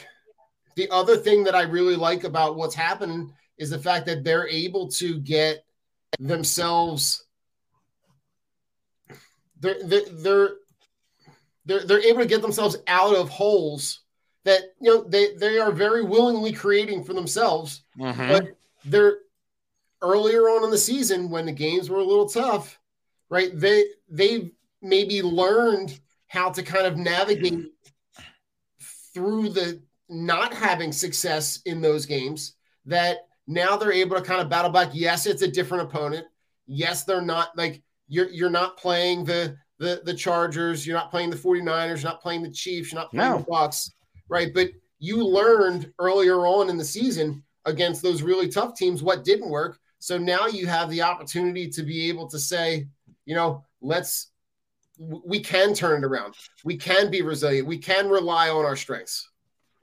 the 0.76 0.90
other 0.92 1.16
thing 1.18 1.44
that 1.46 1.56
I 1.56 1.64
really 1.64 1.96
like 1.96 2.24
about 2.26 2.56
what's 2.58 2.76
happening 2.76 3.34
is 3.62 3.70
the 3.70 3.80
fact 3.80 4.06
that 4.08 4.24
they're 4.24 4.48
able 4.48 4.88
to 4.90 5.20
get 5.20 5.64
themselves 6.20 7.26
they're 9.60 9.82
they're 9.84 10.10
they're 10.12 10.50
they're, 11.66 11.86
they're 11.86 12.06
able 12.06 12.20
to 12.20 12.28
get 12.28 12.42
themselves 12.42 12.76
out 12.88 13.16
of 13.16 13.30
holes 13.30 14.02
that 14.44 14.62
you 14.82 14.94
know 14.94 15.04
they 15.04 15.36
they 15.36 15.60
are 15.60 15.72
very 15.72 16.04
willingly 16.04 16.52
creating 16.52 17.04
for 17.04 17.14
themselves 17.14 17.84
mm-hmm. 17.98 18.28
but 18.28 18.48
they're 18.84 19.20
earlier 20.02 20.50
on 20.50 20.64
in 20.64 20.72
the 20.72 20.78
season 20.78 21.30
when 21.30 21.46
the 21.46 21.52
games 21.52 21.90
were 21.90 22.00
a 22.00 22.04
little 22.04 22.28
tough, 22.28 22.80
right? 23.30 23.52
They 23.54 23.86
they 24.10 24.52
maybe 24.82 25.22
learned 25.22 26.00
how 26.28 26.50
to 26.52 26.64
kind 26.64 26.86
of 26.86 26.98
navigate 26.98 27.72
through 29.14 29.50
the 29.50 29.82
not 30.10 30.54
having 30.54 30.92
success 30.92 31.60
in 31.66 31.82
those 31.82 32.06
games 32.06 32.56
that 32.86 33.28
now 33.48 33.78
they're 33.78 33.92
able 33.92 34.16
to 34.16 34.22
kind 34.22 34.42
of 34.42 34.50
battle 34.50 34.72
back. 34.72 34.90
Yes, 34.94 35.26
it's 35.26 35.42
a 35.42 35.48
different 35.48 35.84
opponent. 35.84 36.26
Yes, 36.68 37.04
they're 37.04 37.22
not 37.22 37.56
like 37.58 37.82
you're 38.08 38.30
you're 38.30 38.50
not 38.50 38.78
playing 38.78 39.26
the 39.26 39.58
the 39.80 40.02
the 40.06 40.14
Chargers, 40.14 40.86
you're 40.86 40.98
not 40.98 41.12
playing 41.12 41.30
the 41.30 41.36
49ers, 41.36 42.02
you're 42.02 42.12
not 42.12 42.22
playing 42.22 42.44
the 42.44 42.52
Chiefs, 42.52 42.92
you're 42.92 43.02
not 43.02 43.12
playing 43.12 43.32
No. 43.32 43.38
the 43.40 43.46
Bucks, 43.50 43.92
right? 44.30 44.54
But 44.54 44.70
you 45.00 45.26
learned 45.26 45.92
earlier 46.00 46.46
on 46.46 46.70
in 46.70 46.78
the 46.78 46.86
season 46.86 47.44
against 47.66 48.02
those 48.02 48.22
really 48.22 48.48
tough 48.48 48.76
teams 48.76 49.02
what 49.02 49.24
didn't 49.24 49.50
work. 49.50 49.80
So 50.00 50.18
now 50.18 50.48
you 50.48 50.68
have 50.68 50.90
the 50.90 51.02
opportunity 51.02 51.68
to 51.70 51.84
be 51.84 52.10
able 52.10 52.28
to 52.30 52.40
say, 52.40 52.88
you 53.26 53.36
know, 53.36 53.64
let's 53.82 54.32
we 55.00 55.40
can 55.40 55.74
turn 55.74 56.04
it 56.04 56.06
around. 56.06 56.36
We 56.64 56.78
can 56.78 57.10
be 57.10 57.24
resilient. 57.24 57.68
We 57.68 57.80
can 57.80 58.08
rely 58.08 58.50
on 58.50 58.66
our 58.66 58.76
strengths. 58.76 59.28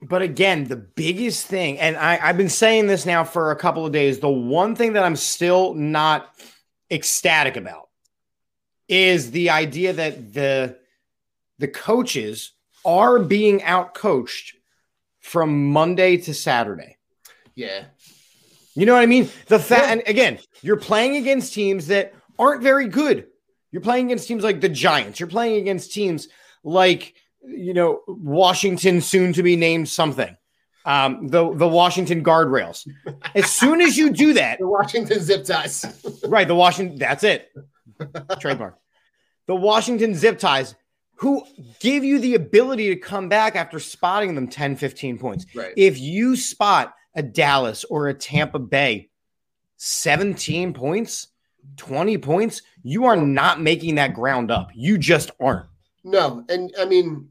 But 0.01 0.23
again, 0.23 0.65
the 0.65 0.77
biggest 0.77 1.47
thing, 1.47 1.79
and 1.79 1.97
I, 1.97 2.19
I've 2.23 2.37
been 2.37 2.49
saying 2.49 2.87
this 2.87 3.05
now 3.05 3.25
for 3.25 3.51
a 3.51 3.57
couple 3.57 3.85
of 3.85 3.93
days, 3.93 4.21
the 4.21 4.29
one 4.29 4.77
thing 4.77 4.93
that 4.93 5.03
I'm 5.03 5.17
still 5.17 5.75
not 5.75 6.33
ecstatic 6.91 7.57
about 7.57 7.89
is 8.89 9.33
the 9.33 9.51
idea 9.51 9.93
that 9.93 10.33
the 10.33 10.79
the 11.59 11.69
coaches 11.69 12.53
are 12.85 13.19
being 13.19 13.61
outcoached 13.61 14.55
from 15.21 15.73
Monday 15.73 16.17
to 16.17 16.33
Saturday. 16.33 16.97
Yeah. 17.57 17.85
You 18.75 18.87
know 18.87 18.95
what 18.95 19.03
I 19.03 19.07
mean? 19.07 19.29
The 19.47 19.59
fact, 19.59 19.87
and 19.87 20.03
again, 20.07 20.39
you're 20.63 20.77
playing 20.77 21.17
against 21.17 21.53
teams 21.53 21.89
that 21.89 22.15
aren't 22.39 22.63
very 22.63 22.87
good. 22.87 23.27
You're 23.73 23.83
playing 23.83 24.07
against 24.07 24.29
teams 24.29 24.45
like 24.45 24.61
the 24.61 24.69
Giants. 24.69 25.19
You're 25.19 25.29
playing 25.29 25.57
against 25.57 25.93
teams 25.93 26.29
like 26.63 27.15
you 27.49 27.75
know 27.75 28.03
Washington, 28.07 29.01
soon 29.01 29.33
to 29.33 29.43
be 29.43 29.57
named 29.57 29.89
something. 29.89 30.37
Um, 30.85 31.29
the 31.29 31.53
the 31.55 31.69
Washington 31.69 32.25
guardrails. 32.25 32.89
As 33.35 33.51
soon 33.51 33.81
as 33.81 33.97
you 33.97 34.11
do 34.11 34.33
that, 34.35 34.59
The 34.59 34.69
Washington 34.69 35.21
zip 35.21 35.45
ties. 35.45 35.85
right? 36.29 36.49
The 36.49 36.55
Washington. 36.55 36.99
That's 36.99 37.25
it. 37.25 37.51
Trademark. 38.39 38.79
The 39.47 39.55
Washington 39.55 40.15
zip 40.15 40.39
ties, 40.39 40.75
who 41.17 41.43
give 41.81 42.05
you 42.05 42.21
the 42.21 42.35
ability 42.35 42.89
to 42.91 42.97
come 42.97 43.29
back 43.29 43.57
after 43.57 43.81
spotting 43.81 44.35
them 44.35 44.47
10, 44.47 44.77
15 44.77 45.19
points. 45.19 45.47
Right. 45.55 45.73
If 45.77 45.99
you 45.99 46.37
spot 46.37 46.95
a 47.15 47.23
Dallas 47.23 47.85
or 47.85 48.09
a 48.09 48.15
Tampa 48.15 48.59
Bay 48.59 49.11
17 49.79 50.75
points, 50.75 51.29
20 51.77 52.19
points, 52.19 52.63
you 52.83 53.07
are 53.07 53.17
not 53.17 53.61
making 53.61 53.97
that 53.97 54.15
ground 54.15 54.51
up. 54.51 54.71
You 54.75 54.99
just 54.99 55.31
aren't. 55.41 55.67
No, 56.05 56.45
and 56.49 56.73
I 56.79 56.85
mean 56.85 57.29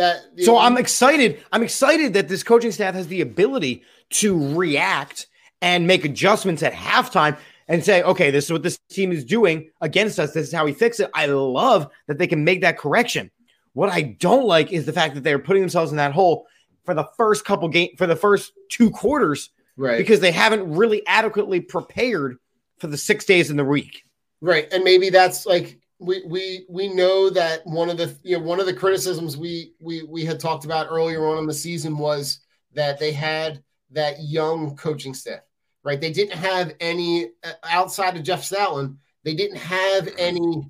that. 0.00 0.44
So 0.44 0.58
I'm 0.58 0.76
excited. 0.76 1.42
I'm 1.52 1.62
excited 1.62 2.14
that 2.14 2.28
this 2.28 2.42
coaching 2.42 2.72
staff 2.72 2.94
has 2.94 3.08
the 3.08 3.20
ability 3.20 3.84
to 4.10 4.56
react 4.56 5.26
and 5.62 5.86
make 5.86 6.04
adjustments 6.04 6.62
at 6.62 6.72
halftime 6.72 7.36
and 7.68 7.84
say, 7.84 8.02
okay, 8.02 8.30
this 8.30 8.46
is 8.46 8.52
what 8.52 8.62
this 8.62 8.78
team 8.90 9.12
is 9.12 9.24
doing 9.24 9.70
against 9.80 10.18
us. 10.18 10.32
This 10.32 10.48
is 10.48 10.52
how 10.52 10.64
we 10.64 10.72
fix 10.72 10.98
it. 10.98 11.10
I 11.14 11.26
love 11.26 11.88
that 12.08 12.18
they 12.18 12.26
can 12.26 12.44
make 12.44 12.62
that 12.62 12.78
correction. 12.78 13.30
What 13.74 13.90
I 13.90 14.02
don't 14.02 14.46
like 14.46 14.72
is 14.72 14.86
the 14.86 14.92
fact 14.92 15.14
that 15.14 15.22
they're 15.22 15.38
putting 15.38 15.62
themselves 15.62 15.92
in 15.92 15.96
that 15.98 16.12
hole 16.12 16.46
for 16.84 16.94
the 16.94 17.08
first 17.16 17.44
couple 17.44 17.68
game 17.68 17.90
for 17.96 18.06
the 18.06 18.16
first 18.16 18.52
two 18.68 18.90
quarters 18.90 19.50
right 19.76 19.98
because 19.98 20.20
they 20.20 20.32
haven't 20.32 20.74
really 20.74 21.06
adequately 21.06 21.60
prepared 21.60 22.38
for 22.78 22.88
the 22.88 22.96
six 22.96 23.24
days 23.24 23.50
in 23.50 23.56
the 23.56 23.64
week. 23.64 24.04
Right, 24.40 24.66
and 24.72 24.82
maybe 24.82 25.10
that's 25.10 25.46
like 25.46 25.78
we 26.00 26.22
we 26.26 26.64
we 26.68 26.88
know 26.92 27.28
that 27.30 27.60
one 27.66 27.90
of 27.90 27.98
the 27.98 28.16
you 28.22 28.36
know 28.38 28.42
one 28.42 28.58
of 28.58 28.66
the 28.66 28.74
criticisms 28.74 29.36
we 29.36 29.74
we 29.80 30.02
we 30.04 30.24
had 30.24 30.40
talked 30.40 30.64
about 30.64 30.88
earlier 30.90 31.26
on 31.28 31.38
in 31.38 31.46
the 31.46 31.54
season 31.54 31.98
was 31.98 32.40
that 32.74 32.98
they 32.98 33.12
had 33.12 33.62
that 33.90 34.16
young 34.22 34.76
coaching 34.76 35.14
staff. 35.14 35.40
Right, 35.82 36.00
they 36.00 36.12
didn't 36.12 36.34
have 36.36 36.74
any 36.80 37.30
uh, 37.42 37.52
outside 37.64 38.14
of 38.16 38.22
Jeff 38.22 38.42
Stoutland. 38.42 38.96
They 39.24 39.34
didn't 39.34 39.56
have 39.56 40.08
any 40.18 40.66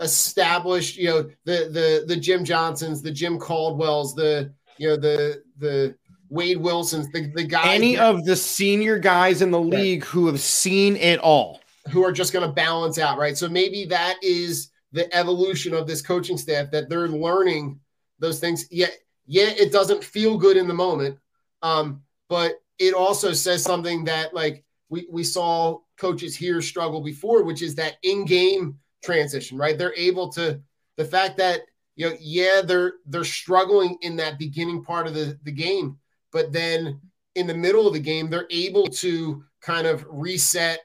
established. 0.00 0.96
You 0.96 1.06
know, 1.08 1.22
the 1.44 1.68
the 1.70 2.04
the 2.06 2.16
Jim 2.16 2.44
Johnsons, 2.44 3.02
the 3.02 3.10
Jim 3.10 3.38
Caldwells, 3.38 4.14
the 4.14 4.52
you 4.78 4.88
know 4.88 4.96
the 4.96 5.42
the 5.58 5.94
Wade 6.28 6.58
Wilsons, 6.58 7.06
the 7.12 7.30
the 7.34 7.44
guys 7.44 7.66
Any 7.68 7.96
that- 7.96 8.04
of 8.04 8.24
the 8.24 8.36
senior 8.36 8.98
guys 8.98 9.42
in 9.42 9.50
the 9.50 9.60
league 9.60 10.04
who 10.04 10.26
have 10.26 10.40
seen 10.40 10.96
it 10.96 11.20
all. 11.20 11.60
Who 11.90 12.04
are 12.04 12.12
just 12.12 12.32
going 12.32 12.46
to 12.46 12.52
balance 12.52 12.98
out, 12.98 13.18
right? 13.18 13.36
So 13.36 13.48
maybe 13.48 13.84
that 13.86 14.16
is 14.22 14.70
the 14.92 15.12
evolution 15.14 15.74
of 15.74 15.86
this 15.86 16.02
coaching 16.02 16.36
staff 16.36 16.70
that 16.70 16.88
they're 16.88 17.08
learning 17.08 17.80
those 18.18 18.38
things. 18.38 18.66
Yeah, 18.70 18.88
yeah, 19.26 19.48
it 19.48 19.72
doesn't 19.72 20.04
feel 20.04 20.36
good 20.36 20.56
in 20.56 20.68
the 20.68 20.74
moment, 20.74 21.18
um, 21.62 22.02
but 22.28 22.60
it 22.78 22.94
also 22.94 23.32
says 23.32 23.62
something 23.62 24.04
that 24.04 24.34
like 24.34 24.64
we 24.88 25.06
we 25.10 25.24
saw 25.24 25.78
coaches 25.96 26.36
here 26.36 26.60
struggle 26.60 27.00
before, 27.00 27.42
which 27.42 27.62
is 27.62 27.74
that 27.76 27.96
in-game 28.02 28.78
transition, 29.02 29.58
right? 29.58 29.78
They're 29.78 29.94
able 29.94 30.30
to 30.32 30.60
the 30.96 31.04
fact 31.04 31.36
that 31.38 31.62
you 31.96 32.08
know, 32.08 32.16
yeah, 32.20 32.62
they're 32.64 32.94
they're 33.06 33.24
struggling 33.24 33.96
in 34.02 34.16
that 34.16 34.38
beginning 34.38 34.84
part 34.84 35.06
of 35.06 35.14
the 35.14 35.38
the 35.44 35.52
game, 35.52 35.98
but 36.32 36.52
then 36.52 37.00
in 37.34 37.46
the 37.46 37.54
middle 37.54 37.86
of 37.86 37.94
the 37.94 38.00
game, 38.00 38.28
they're 38.28 38.46
able 38.50 38.86
to 38.86 39.42
kind 39.60 39.86
of 39.86 40.04
reset 40.08 40.80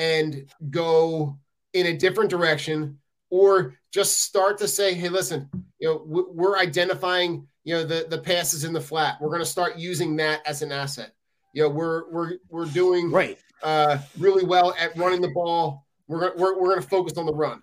and 0.00 0.46
go 0.70 1.38
in 1.74 1.86
a 1.86 1.96
different 1.96 2.30
direction 2.30 2.98
or 3.28 3.74
just 3.92 4.22
start 4.22 4.58
to 4.58 4.66
say 4.66 4.94
hey 4.94 5.08
listen 5.08 5.48
you 5.78 5.86
know 5.88 6.02
we're 6.06 6.58
identifying 6.58 7.46
you 7.64 7.74
know 7.74 7.84
the 7.84 8.06
the 8.08 8.18
passes 8.18 8.64
in 8.64 8.72
the 8.72 8.80
flat. 8.80 9.20
We're 9.20 9.28
going 9.28 9.40
to 9.40 9.46
start 9.46 9.76
using 9.76 10.16
that 10.16 10.40
as 10.46 10.62
an 10.62 10.72
asset. 10.72 11.12
You 11.52 11.62
know 11.64 11.68
we're 11.68 12.10
we're 12.10 12.32
we're 12.48 12.64
doing 12.66 13.10
Right. 13.10 13.38
uh 13.62 13.98
really 14.18 14.44
well 14.44 14.74
at 14.78 14.96
running 14.96 15.20
the 15.20 15.28
ball. 15.28 15.84
We're 16.08 16.34
we're, 16.36 16.58
we're 16.58 16.70
going 16.70 16.82
to 16.82 16.88
focus 16.88 17.18
on 17.18 17.26
the 17.26 17.34
run. 17.34 17.62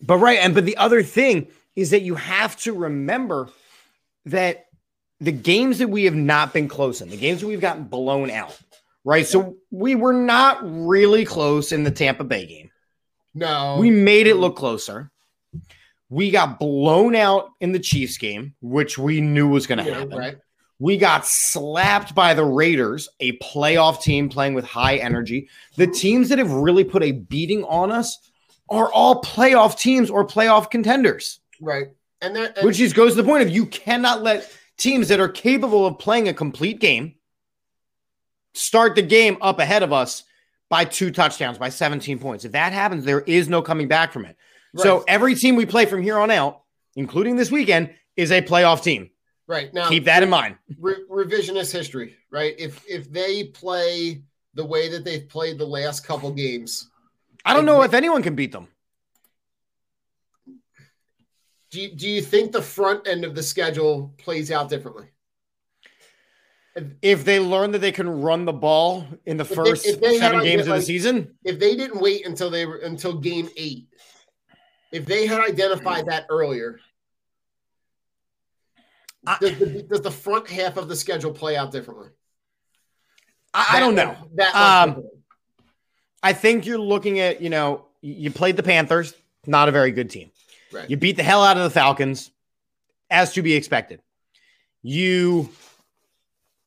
But 0.00 0.18
right, 0.18 0.38
and 0.38 0.54
but 0.54 0.66
the 0.66 0.76
other 0.76 1.02
thing 1.02 1.48
is 1.76 1.90
that 1.90 2.02
you 2.02 2.16
have 2.16 2.56
to 2.58 2.72
remember 2.74 3.48
that 4.26 4.66
the 5.20 5.32
games 5.32 5.78
that 5.78 5.88
we 5.88 6.04
have 6.04 6.14
not 6.14 6.52
been 6.52 6.68
close 6.68 7.00
in, 7.00 7.08
the 7.08 7.16
games 7.16 7.40
that 7.40 7.46
we've 7.46 7.60
gotten 7.60 7.84
blown 7.84 8.30
out, 8.30 8.58
right? 9.04 9.26
So 9.26 9.56
we 9.70 9.94
were 9.94 10.12
not 10.12 10.60
really 10.62 11.24
close 11.24 11.72
in 11.72 11.84
the 11.84 11.90
Tampa 11.90 12.24
Bay 12.24 12.46
game. 12.46 12.70
no 13.34 13.76
We 13.78 13.90
made 13.90 14.26
it 14.26 14.36
look 14.36 14.56
closer. 14.56 15.10
We 16.08 16.30
got 16.30 16.58
blown 16.58 17.14
out 17.14 17.50
in 17.60 17.72
the 17.72 17.78
Chiefs 17.78 18.18
game, 18.18 18.54
which 18.60 18.98
we 18.98 19.20
knew 19.20 19.48
was 19.48 19.66
going 19.66 19.78
to 19.78 19.84
Yeah, 19.84 19.98
happen. 20.00 20.18
right 20.18 20.36
We 20.78 20.98
got 20.98 21.26
slapped 21.26 22.14
by 22.14 22.34
the 22.34 22.44
Raiders, 22.44 23.08
a 23.20 23.38
playoff 23.38 24.02
team 24.02 24.28
playing 24.28 24.54
with 24.54 24.64
high 24.64 24.96
energy. 24.96 25.48
The 25.76 25.86
teams 25.86 26.28
that 26.28 26.38
have 26.38 26.52
really 26.52 26.84
put 26.84 27.02
a 27.02 27.12
beating 27.12 27.64
on 27.64 27.90
us 27.90 28.18
are 28.68 28.92
all 28.92 29.22
playoff 29.22 29.78
teams 29.78 30.10
or 30.10 30.26
playoff 30.26 30.70
contenders, 30.70 31.40
right 31.60 31.88
and 32.20 32.36
and, 32.36 32.54
which 32.62 32.80
is 32.80 32.92
goes 32.92 33.12
to 33.12 33.22
the 33.22 33.28
point 33.28 33.42
of 33.42 33.50
you 33.50 33.66
cannot 33.66 34.22
let 34.22 34.50
teams 34.78 35.08
that 35.08 35.20
are 35.20 35.28
capable 35.28 35.86
of 35.86 35.98
playing 35.98 36.28
a 36.28 36.34
complete 36.34 36.80
game 36.80 37.14
start 38.54 38.94
the 38.94 39.02
game 39.02 39.36
up 39.40 39.58
ahead 39.58 39.82
of 39.82 39.92
us 39.92 40.24
by 40.68 40.84
two 40.84 41.10
touchdowns, 41.10 41.58
by 41.58 41.68
17 41.68 42.18
points. 42.18 42.44
If 42.44 42.52
that 42.52 42.72
happens, 42.72 43.04
there 43.04 43.20
is 43.20 43.48
no 43.48 43.62
coming 43.62 43.88
back 43.88 44.12
from 44.12 44.24
it. 44.24 44.36
So 44.76 45.04
every 45.06 45.34
team 45.34 45.56
we 45.56 45.66
play 45.66 45.84
from 45.84 46.02
here 46.02 46.18
on 46.18 46.30
out, 46.30 46.62
including 46.96 47.36
this 47.36 47.50
weekend, 47.50 47.90
is 48.16 48.32
a 48.32 48.40
playoff 48.40 48.82
team. 48.82 49.10
Right 49.46 49.72
now, 49.74 49.88
Keep 49.88 50.04
that 50.06 50.22
in 50.22 50.30
mind. 50.30 50.56
re- 50.78 51.04
revisionist 51.10 51.72
history, 51.72 52.16
right? 52.30 52.54
If 52.58 52.82
if 52.88 53.12
they 53.12 53.44
play 53.44 54.22
the 54.54 54.64
way 54.64 54.88
that 54.88 55.04
they've 55.04 55.28
played 55.28 55.58
the 55.58 55.66
last 55.66 56.06
couple 56.06 56.30
games, 56.30 56.88
I 57.44 57.52
don't 57.52 57.66
know 57.66 57.82
if 57.82 57.92
anyone 57.92 58.22
can 58.22 58.34
beat 58.34 58.52
them. 58.52 58.68
do 61.70 61.80
you, 61.80 61.94
do 61.94 62.08
you 62.08 62.22
think 62.22 62.52
the 62.52 62.62
front 62.62 63.06
end 63.06 63.24
of 63.24 63.34
the 63.34 63.42
schedule 63.42 64.14
plays 64.18 64.50
out 64.50 64.68
differently? 64.70 65.08
If 67.02 67.24
they 67.24 67.38
learn 67.38 67.72
that 67.72 67.80
they 67.80 67.92
can 67.92 68.22
run 68.22 68.44
the 68.44 68.52
ball 68.52 69.06
in 69.26 69.36
the 69.36 69.44
first 69.44 69.86
if 69.86 70.00
they 70.00 70.18
seven 70.18 70.42
games 70.42 70.66
of 70.66 70.74
the 70.76 70.82
season, 70.82 71.36
If 71.44 71.58
they 71.58 71.76
didn't 71.76 72.00
wait 72.00 72.26
until 72.26 72.48
they 72.50 72.64
were 72.64 72.78
until 72.78 73.18
game 73.18 73.50
eight, 73.56 73.88
if 74.90 75.04
they 75.04 75.26
had 75.26 75.40
identified 75.40 76.06
that 76.06 76.26
earlier, 76.30 76.80
does, 79.40 79.58
the, 79.58 79.86
does 79.88 80.00
the 80.00 80.10
front 80.10 80.48
half 80.48 80.76
of 80.76 80.88
the 80.88 80.96
schedule 80.96 81.32
play 81.32 81.56
out 81.56 81.72
differently? 81.72 82.08
I, 83.52 83.76
I 83.76 83.80
don't 83.80 83.94
know. 83.94 84.16
That 84.34 84.54
Um. 84.54 85.04
I 86.24 86.32
think 86.32 86.66
you're 86.66 86.78
looking 86.78 87.18
at, 87.18 87.40
you 87.40 87.50
know, 87.50 87.86
you 88.00 88.30
played 88.30 88.56
the 88.56 88.62
Panthers, 88.62 89.12
not 89.44 89.68
a 89.68 89.72
very 89.72 89.90
good 89.90 90.08
team. 90.08 90.30
Right. 90.72 90.88
You 90.88 90.96
beat 90.96 91.16
the 91.16 91.24
hell 91.24 91.42
out 91.42 91.56
of 91.56 91.64
the 91.64 91.70
Falcons, 91.70 92.30
as 93.10 93.32
to 93.32 93.42
be 93.42 93.54
expected. 93.54 94.00
You, 94.82 95.50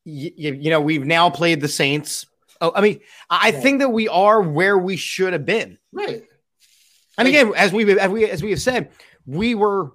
you, 0.05 0.31
you 0.53 0.69
know, 0.69 0.79
we've 0.79 1.05
now 1.05 1.29
played 1.29 1.59
the 1.61 1.67
Saints. 1.67 2.25
Oh, 2.61 2.71
I 2.73 2.81
mean, 2.81 3.01
I 3.29 3.51
Right. 3.51 3.61
think 3.61 3.79
that 3.79 3.89
we 3.89 4.07
are 4.07 4.41
where 4.41 4.77
we 4.77 4.95
should 4.95 5.33
have 5.33 5.45
been. 5.45 5.77
right. 5.91 6.23
And 7.17 7.27
Like- 7.27 7.35
again, 7.35 7.53
as 7.55 7.71
we 7.71 7.97
as 7.99 8.09
we 8.11 8.25
as 8.29 8.43
we 8.43 8.49
have 8.51 8.61
said, 8.61 8.91
we 9.25 9.55
were 9.55 9.91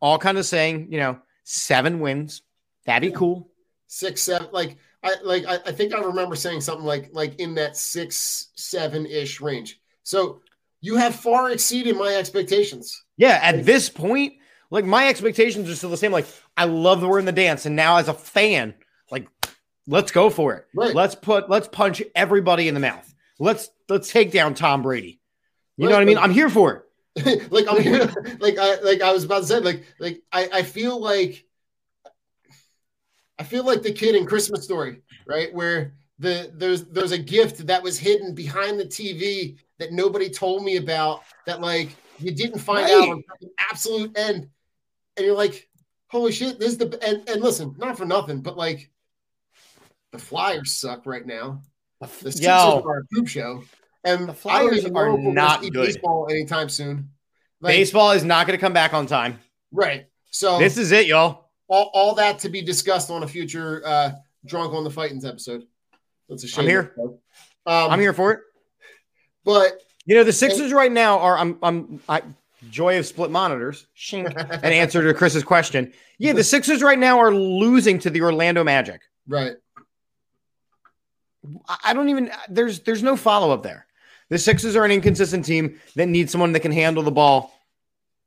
all 0.00 0.18
kind 0.18 0.36
of 0.38 0.44
saying, 0.46 0.88
you 0.92 0.98
know, 0.98 1.18
seven 1.44 2.00
wins, 2.00 2.42
that'd 2.86 3.10
be 3.10 3.16
cool. 3.16 3.50
six, 3.86 4.20
seven. 4.22 4.48
Like 4.52 4.76
I 5.02 5.14
like 5.24 5.46
I, 5.46 5.54
I 5.66 5.72
think 5.72 5.94
I 5.94 6.00
remember 6.00 6.36
saying 6.36 6.60
something 6.60 6.84
like 6.84 7.08
like 7.12 7.36
in 7.40 7.54
that 7.54 7.76
six, 7.76 8.48
seven 8.56 9.06
ish 9.06 9.40
range. 9.40 9.80
So 10.02 10.40
you 10.82 10.96
have 10.96 11.14
far 11.14 11.50
exceeded 11.50 11.96
my 11.96 12.14
expectations. 12.14 13.02
Yeah, 13.16 13.38
at 13.42 13.64
this 13.64 13.88
point, 13.88 14.34
like 14.70 14.84
my 14.84 15.08
expectations 15.08 15.70
are 15.70 15.74
still 15.74 15.90
the 15.90 15.96
same. 15.96 16.12
Like, 16.12 16.26
I 16.56 16.64
love 16.66 17.00
that 17.00 17.08
we're 17.08 17.18
in 17.18 17.24
the 17.24 17.32
dance, 17.32 17.64
and 17.66 17.74
now 17.74 17.96
as 17.96 18.08
a 18.08 18.14
fan, 18.14 18.74
like, 19.10 19.26
let's 19.88 20.12
go 20.12 20.30
for 20.30 20.54
it. 20.54 20.66
Right. 20.74 20.94
Let's 20.94 21.14
put 21.16 21.50
let's 21.50 21.66
punch 21.66 22.02
everybody 22.14 22.68
in 22.68 22.74
the 22.74 22.80
mouth. 22.80 23.12
Let's 23.40 23.70
let's 23.88 24.10
take 24.10 24.30
down 24.30 24.54
Tom 24.54 24.82
Brady. 24.82 25.20
You 25.76 25.88
know 25.88 25.94
what 25.94 26.02
I 26.02 26.04
mean? 26.04 26.18
I'm 26.18 26.32
here 26.32 26.50
for 26.50 26.84
it. 27.16 27.50
like 27.50 27.66
I'm 27.68 27.80
here, 27.80 28.12
like 28.38 28.58
I 28.58 28.80
like 28.80 29.00
I 29.00 29.12
was 29.12 29.24
about 29.24 29.40
to 29.40 29.46
say, 29.46 29.58
like 29.58 29.84
like 29.98 30.22
I, 30.32 30.48
I 30.52 30.62
feel 30.62 31.00
like 31.00 31.44
I 33.38 33.44
feel 33.44 33.64
like 33.64 33.82
the 33.82 33.92
kid 33.92 34.14
in 34.14 34.26
Christmas 34.26 34.64
story, 34.64 35.00
right? 35.26 35.52
Where 35.54 35.94
the 36.18 36.52
there's 36.54 36.84
there's 36.84 37.12
a 37.12 37.18
gift 37.18 37.66
that 37.66 37.82
was 37.82 37.98
hidden 37.98 38.34
behind 38.34 38.78
the 38.78 38.84
TV 38.84 39.56
that 39.78 39.92
nobody 39.92 40.28
told 40.28 40.64
me 40.64 40.76
about 40.76 41.22
that 41.46 41.60
like 41.60 41.94
you 42.18 42.32
didn't 42.32 42.58
find 42.58 42.84
Right. 42.84 42.94
out 42.94 43.08
on 43.08 43.24
the 43.40 43.48
absolute 43.70 44.16
end. 44.18 44.48
And 45.16 45.26
you're 45.26 45.36
like, 45.36 45.68
holy 46.08 46.32
shit, 46.32 46.58
this 46.58 46.70
is 46.72 46.78
the 46.78 46.98
and, 47.06 47.28
and 47.28 47.40
listen, 47.42 47.74
not 47.78 47.96
for 47.96 48.04
nothing, 48.04 48.40
but 48.40 48.56
like 48.56 48.90
the 50.12 50.18
Flyers 50.18 50.72
suck 50.72 51.06
right 51.06 51.26
now. 51.26 51.62
The 52.00 52.06
Sixers 52.08 52.40
Yo. 52.42 52.82
are 52.86 52.98
a 53.00 53.04
poop 53.14 53.28
show. 53.28 53.62
And 54.04 54.28
The 54.28 54.32
Flyers 54.34 54.84
are 54.84 54.88
if 54.88 54.92
we're 54.92 55.10
gonna 55.16 55.32
not 55.32 55.62
good. 55.62 55.72
baseball 55.72 56.28
anytime 56.30 56.68
soon. 56.68 57.10
Like, 57.60 57.74
Baseball 57.74 58.12
is 58.12 58.22
not 58.24 58.46
going 58.46 58.56
to 58.56 58.60
come 58.60 58.72
back 58.72 58.94
on 58.94 59.06
time. 59.06 59.40
Right. 59.72 60.06
So 60.30 60.58
This 60.58 60.78
is 60.78 60.92
it, 60.92 61.06
y'all. 61.06 61.50
all, 61.68 61.90
all 61.92 62.14
that 62.14 62.38
to 62.40 62.48
be 62.48 62.62
discussed 62.62 63.10
on 63.10 63.22
a 63.24 63.26
future 63.28 63.82
uh 63.84 64.12
drunk 64.46 64.72
on 64.74 64.84
the 64.84 64.90
fightings 64.90 65.24
episode. 65.24 65.64
That's 66.28 66.44
a 66.44 66.48
shame. 66.48 66.64
I'm 66.64 66.68
here. 66.68 66.94
Um, 67.66 67.90
I'm 67.90 68.00
here 68.00 68.12
for 68.12 68.32
it. 68.32 68.40
But 69.44 69.82
You 70.06 70.14
know, 70.14 70.24
the 70.24 70.32
Sixers 70.32 70.72
right 70.72 70.92
now 70.92 71.18
are 71.18 71.36
I'm 71.36 71.58
I'm 71.62 72.00
I 72.08 72.22
joy 72.70 72.98
of 72.98 73.06
split 73.06 73.30
monitors. 73.30 73.86
Shink. 73.96 74.26
An 74.62 74.72
answer 74.72 75.02
to 75.02 75.12
Chris's 75.14 75.42
question. 75.44 75.92
Yeah, 76.18 76.32
the 76.32 76.44
Sixers 76.44 76.82
right 76.82 76.98
now 76.98 77.18
are 77.18 77.34
losing 77.34 77.98
to 78.00 78.10
the 78.10 78.22
Orlando 78.22 78.62
Magic. 78.64 79.00
right. 79.26 79.54
I 81.84 81.92
don't 81.94 82.08
even 82.08 82.30
there's 82.48 82.80
there's 82.80 83.02
no 83.02 83.16
follow 83.16 83.52
up 83.52 83.62
there. 83.62 83.86
The 84.30 84.38
Sixers 84.38 84.76
are 84.76 84.84
an 84.84 84.90
inconsistent 84.90 85.44
team 85.44 85.80
that 85.96 86.06
needs 86.06 86.30
someone 86.32 86.52
that 86.52 86.60
can 86.60 86.72
handle 86.72 87.02
the 87.02 87.10
ball, 87.10 87.52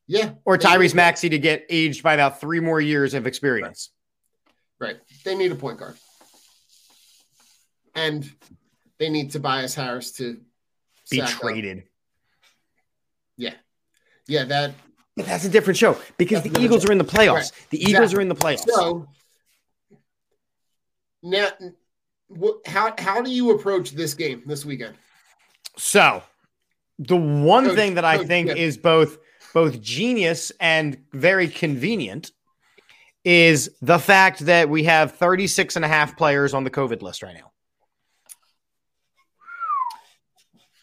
Yeah. 0.08 0.32
or 0.46 0.58
Tyrese 0.58 0.96
Maxey 0.96 1.30
to 1.30 1.38
get 1.38 1.66
aged 1.70 2.02
by 2.02 2.14
about 2.16 2.42
three 2.42 2.60
more 2.60 2.82
years 2.82 3.14
of 3.14 3.28
experience. 3.28 3.90
Right. 4.80 4.98
They 5.24 5.36
need 5.36 5.52
a 5.52 5.56
point 5.56 5.78
guard. 5.78 5.96
And 7.94 8.28
they 8.98 9.10
need 9.10 9.32
Tobias 9.32 9.76
Harris 9.76 10.12
to 10.14 10.40
Be 11.12 11.18
sack 11.20 11.36
up. 11.36 11.42
traded. 11.42 11.84
Yeah. 13.38 13.54
Yeah, 14.28 14.46
that 14.46 14.74
But 15.16 15.26
that's 15.28 15.46
a 15.46 15.50
different 15.50 15.78
show 15.78 16.00
because 16.18 16.42
the 16.44 16.60
Eagles 16.60 16.82
show. 16.84 16.90
are 16.90 16.92
in 16.94 16.98
the 16.98 17.04
playoffs. 17.04 17.34
Right. 17.52 17.68
The 17.70 17.78
Eagles 17.80 17.94
Exactly. 18.14 18.18
are 18.18 18.22
in 18.22 18.30
the 18.30 18.36
playoffs. 18.36 18.70
So 18.70 19.08
now 21.22 21.50
how 22.66 22.94
how 22.98 23.22
do 23.22 23.32
you 23.32 23.52
approach 23.52 23.92
this 23.92 24.14
game 24.14 24.44
this 24.46 24.66
weekend? 24.66 24.96
So, 25.78 26.22
the 27.00 27.16
one 27.16 27.66
Coach, 27.66 27.76
thing 27.76 27.96
that 27.96 28.06
I 28.06 28.18
Coach, 28.18 28.28
think 28.28 28.48
yeah. 28.50 28.56
is 28.56 28.78
both 28.78 29.18
both 29.54 29.82
genius 29.82 30.52
and 30.60 30.98
very 31.14 31.48
convenient 31.48 32.32
is 33.24 33.70
the 33.82 34.00
fact 34.00 34.40
that 34.46 34.70
we 34.70 34.84
have 34.86 35.14
36 35.14 35.76
and 35.76 35.86
a 35.86 35.88
half 35.88 36.18
players 36.18 36.54
on 36.54 36.64
the 36.64 36.72
COVID 36.72 37.02
list 37.02 37.22
right 37.22 37.36
now. 37.36 37.52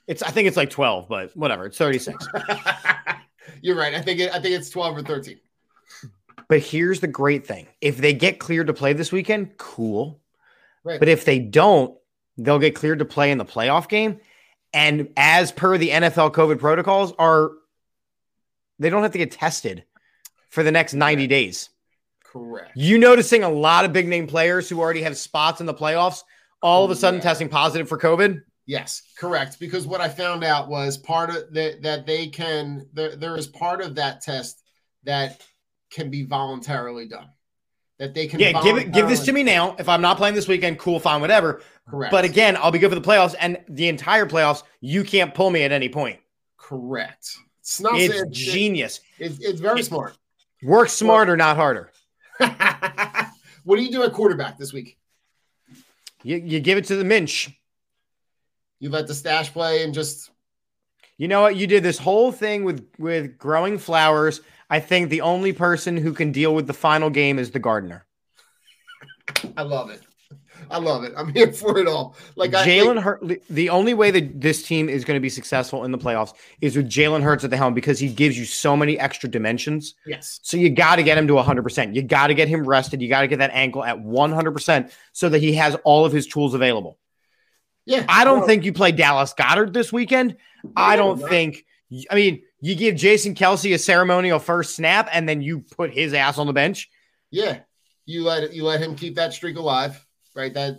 It's 0.07 0.23
I 0.23 0.31
think 0.31 0.49
it's 0.49 0.57
like 0.57 0.71
12, 0.71 1.09
but 1.09 1.37
whatever, 1.37 1.67
it's 1.67 1.77
36. 1.77 2.27
You're 3.63 3.77
right. 3.77 3.95
I 3.95 4.01
think 4.01 4.21
it, 4.21 4.31
I 4.33 4.41
think 4.41 4.55
it's 4.55 4.71
12 4.71 4.99
or 4.99 5.03
13. 5.03 5.39
but 6.49 6.61
here's 6.61 7.01
the 7.01 7.07
great 7.09 7.47
thing. 7.47 7.67
If 7.81 7.99
they 7.99 8.15
get 8.15 8.39
cleared 8.39 8.69
to 8.69 8.73
play 8.73 8.93
this 8.93 9.13
weekend, 9.13 9.59
cool. 9.59 10.21
Right. 10.88 10.98
But 10.98 11.09
if 11.09 11.27
they 11.27 11.38
don't, 11.38 11.94
they'll 12.38 12.59
get 12.59 12.74
cleared 12.74 13.01
to 13.01 13.05
play 13.05 13.31
in 13.31 13.37
the 13.37 13.44
playoff 13.44 13.88
game. 13.88 14.20
And 14.72 15.11
as 15.16 15.53
per 15.53 15.77
the 15.77 15.90
NFL 15.90 16.33
COVID 16.33 16.59
protocols, 16.59 17.12
are 17.18 17.51
they 18.79 18.88
don't 18.88 19.03
have 19.03 19.12
to 19.12 19.18
get 19.18 19.31
tested 19.31 19.85
for 20.48 20.62
the 20.62 20.72
next 20.72 20.94
90 20.94 21.27
days. 21.27 21.68
Correct. 22.24 22.72
You 22.74 22.98
noticing 22.98 23.42
a 23.42 23.51
lot 23.51 23.85
of 23.85 23.92
big 23.92 24.09
name 24.09 24.27
players 24.27 24.68
who 24.68 24.81
already 24.81 25.03
have 25.03 25.16
spots 25.16 25.61
in 25.61 25.66
the 25.66 25.74
playoffs, 25.74 26.22
all 26.62 26.85
of 26.85 26.90
a 26.90 26.96
sudden 26.96 27.20
Correct. 27.20 27.24
testing 27.24 27.48
positive 27.51 27.88
for 27.88 27.98
COVID. 27.98 28.40
Yes, 28.66 29.03
correct. 29.18 29.59
Because 29.59 29.87
what 29.87 30.01
I 30.01 30.09
found 30.09 30.44
out 30.44 30.68
was 30.68 30.98
part 30.98 31.31
of 31.31 31.53
that 31.55 31.83
that 31.83 32.07
they 32.07 32.29
can 32.29 32.87
there, 32.92 33.16
there 33.16 33.37
is 33.37 33.46
part 33.46 33.81
of 33.81 33.94
that 33.94 34.20
test 34.20 34.62
that 35.05 35.40
can 35.90 36.11
be 36.11 36.24
voluntarily 36.24 37.09
done. 37.09 37.29
That 37.99 38.15
they 38.15 38.29
can 38.29 38.39
Yeah, 38.39 38.63
give 38.63 38.77
it 38.77 38.93
give 38.93 39.09
this 39.09 39.25
to 39.25 39.33
me 39.33 39.43
now. 39.43 39.75
If 39.79 39.89
I'm 39.89 40.01
not 40.01 40.17
playing 40.17 40.35
this 40.35 40.47
weekend, 40.47 40.79
cool, 40.79 41.01
fine, 41.01 41.21
whatever. 41.21 41.63
Correct. 41.89 42.13
But 42.13 42.25
again, 42.25 42.57
I'll 42.57 42.71
be 42.71 42.79
good 42.79 42.91
for 42.91 42.95
the 42.95 43.01
playoffs 43.01 43.35
and 43.41 43.59
the 43.69 43.89
entire 43.89 44.27
playoffs. 44.27 44.63
You 44.81 45.03
can't 45.03 45.35
pull 45.35 45.51
me 45.51 45.63
at 45.65 45.73
any 45.73 45.89
point. 45.89 46.21
correct. 46.57 47.37
It's 47.61 47.81
not 47.81 47.99
It's 47.99 48.15
it's, 48.15 48.39
genius. 48.39 49.01
It's, 49.19 49.39
it's 49.41 49.61
very 49.61 49.83
smart. 49.83 50.17
Work 50.63 50.89
smarter, 50.89 51.37
not 51.37 51.57
harder. 51.57 51.91
what 52.39 53.77
do 53.77 53.83
you 53.83 53.91
do 53.91 54.03
at 54.05 54.13
quarterback 54.13 54.59
this 54.59 54.73
week? 54.73 54.97
You, 56.23 56.37
you 56.37 56.61
give 56.61 56.79
it 56.79 56.85
to 56.87 56.97
the 56.97 57.05
Minch. 57.05 57.51
You 58.81 58.91
let 58.91 59.07
the 59.07 59.15
stash 59.15 59.53
play 59.53 59.83
and 59.83 59.93
just 59.93 60.31
You 61.17 61.29
know 61.29 61.43
what? 61.43 61.57
You 61.57 61.67
did 61.67 61.83
this 61.83 61.99
whole 61.99 62.33
thing 62.33 62.65
with 62.65 62.87
with 62.99 63.37
growing 63.39 63.77
flowers. 63.77 64.41
I 64.71 64.81
think 64.81 65.09
the 65.09 65.23
only 65.23 65.53
person 65.53 65.97
who 65.97 66.13
can 66.13 66.33
deal 66.33 66.55
with 66.55 66.67
the 66.67 66.75
final 66.75 67.11
game 67.11 67.39
is 67.39 67.51
the 67.51 67.59
gardener. 67.59 68.07
I 69.57 69.63
love 69.63 69.91
it. 69.91 70.03
I 70.71 70.79
love 70.79 71.05
it. 71.05 71.13
I'm 71.17 71.33
here 71.33 71.53
for 71.53 71.79
it 71.79 71.87
all. 71.87 72.15
Like 72.37 72.51
Jalen 72.51 73.01
Hurts. 73.01 73.47
The 73.49 73.71
only 73.71 73.95
way 73.95 74.11
that 74.11 74.41
this 74.41 74.63
team 74.63 74.89
is 74.89 75.05
going 75.05 75.17
to 75.17 75.21
be 75.21 75.31
successful 75.31 75.85
in 75.85 75.93
the 75.93 75.99
playoffs 75.99 76.35
is 76.61 76.77
with 76.77 76.89
Jalen 76.91 77.23
Hurts 77.23 77.45
at 77.45 77.51
the 77.51 77.57
helm 77.57 77.75
because 77.75 77.99
he 77.99 78.09
gives 78.09 78.39
you 78.39 78.45
so 78.45 78.77
many 78.77 78.99
extra 78.99 79.31
dimensions. 79.31 79.95
yes. 80.07 80.41
So 80.43 80.57
you 80.57 80.71
got 80.71 80.97
to 80.97 81.03
get 81.03 81.17
him 81.17 81.27
to 81.29 81.35
100%. 81.35 81.95
You 81.95 82.03
got 82.03 82.27
to 82.27 82.35
get 82.35 82.49
him 82.49 82.67
rested. 82.67 83.01
You 83.01 83.09
got 83.09 83.23
to 83.23 83.29
get 83.29 83.39
that 83.39 83.51
ankle 83.53 83.85
at 83.85 83.99
100% 83.99 84.93
so 85.13 85.29
that 85.29 85.39
he 85.39 85.55
has 85.55 85.77
all 85.85 86.05
of 86.05 86.13
his 86.13 86.27
tools 86.27 86.55
available. 86.55 86.99
Yeah. 87.87 88.05
I 88.09 88.25
don't 88.25 88.41
well, 88.41 88.47
think 88.47 88.65
you 88.65 88.73
play 88.73 88.93
Dallas 88.93 89.33
Goedert 89.33 89.73
this 89.73 89.93
weekend. 89.93 90.37
I 90.77 90.97
don't 90.97 91.19
think. 91.19 91.65
I 92.11 92.15
mean, 92.17 92.43
you 92.61 92.75
give 92.75 92.97
Jason 92.97 93.35
Kelce 93.35 93.75
a 93.75 93.79
ceremonial 93.79 94.38
first 94.38 94.77
snap, 94.77 95.09
and 95.12 95.29
then 95.29 95.42
you 95.42 95.61
put 95.61 95.92
his 95.92 96.12
ass 96.14 96.38
on 96.38 96.47
the 96.47 96.53
bench. 96.53 96.88
Yeah. 97.31 97.61
You 98.07 98.25
let 98.25 98.53
you 98.53 98.64
let 98.64 98.81
him 98.81 98.97
keep 98.97 99.16
that 99.16 99.33
streak 99.33 99.57
alive, 99.57 100.05
right? 100.35 100.53
That 100.55 100.79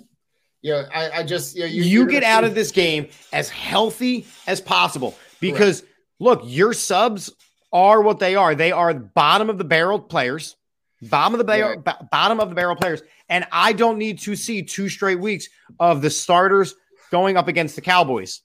you 0.62 0.72
know, 0.72 0.86
I, 0.94 1.20
I 1.20 1.24
just 1.24 1.56
you, 1.56 1.62
know, 1.62 1.68
You, 1.68 2.08
get 2.08 2.24
out 2.24 2.44
of 2.44 2.56
this 2.56 2.72
game 2.72 3.08
as 3.32 3.50
healthy 3.50 4.26
as 4.48 4.60
possible 4.60 5.16
because 5.40 5.84
look, 6.20 6.42
your 6.44 6.74
subs 6.74 7.32
are 7.72 8.02
what 8.02 8.20
they 8.20 8.36
are. 8.36 8.56
They 8.56 8.72
are 8.72 8.94
bottom 8.94 9.50
of 9.50 9.58
the 9.58 9.64
barrel 9.64 10.00
players. 10.00 10.56
bottom 11.02 11.34
of 11.34 11.38
the 11.38 11.46
barrel, 11.46 11.80
b- 11.80 11.92
bottom 12.12 12.40
of 12.40 12.50
the 12.50 12.56
barrel 12.56 12.76
players, 12.76 13.02
and 13.30 13.46
I 13.52 13.74
don't 13.74 13.98
need 14.00 14.20
to 14.20 14.36
see 14.36 14.64
two 14.64 14.90
straight 14.90 15.20
weeks 15.20 15.48
of 15.80 16.02
the 16.02 16.10
starters 16.10 16.76
going 17.12 17.38
up 17.38 17.48
against 17.48 17.76
the 17.76 17.82
Cowboys. 17.82 18.42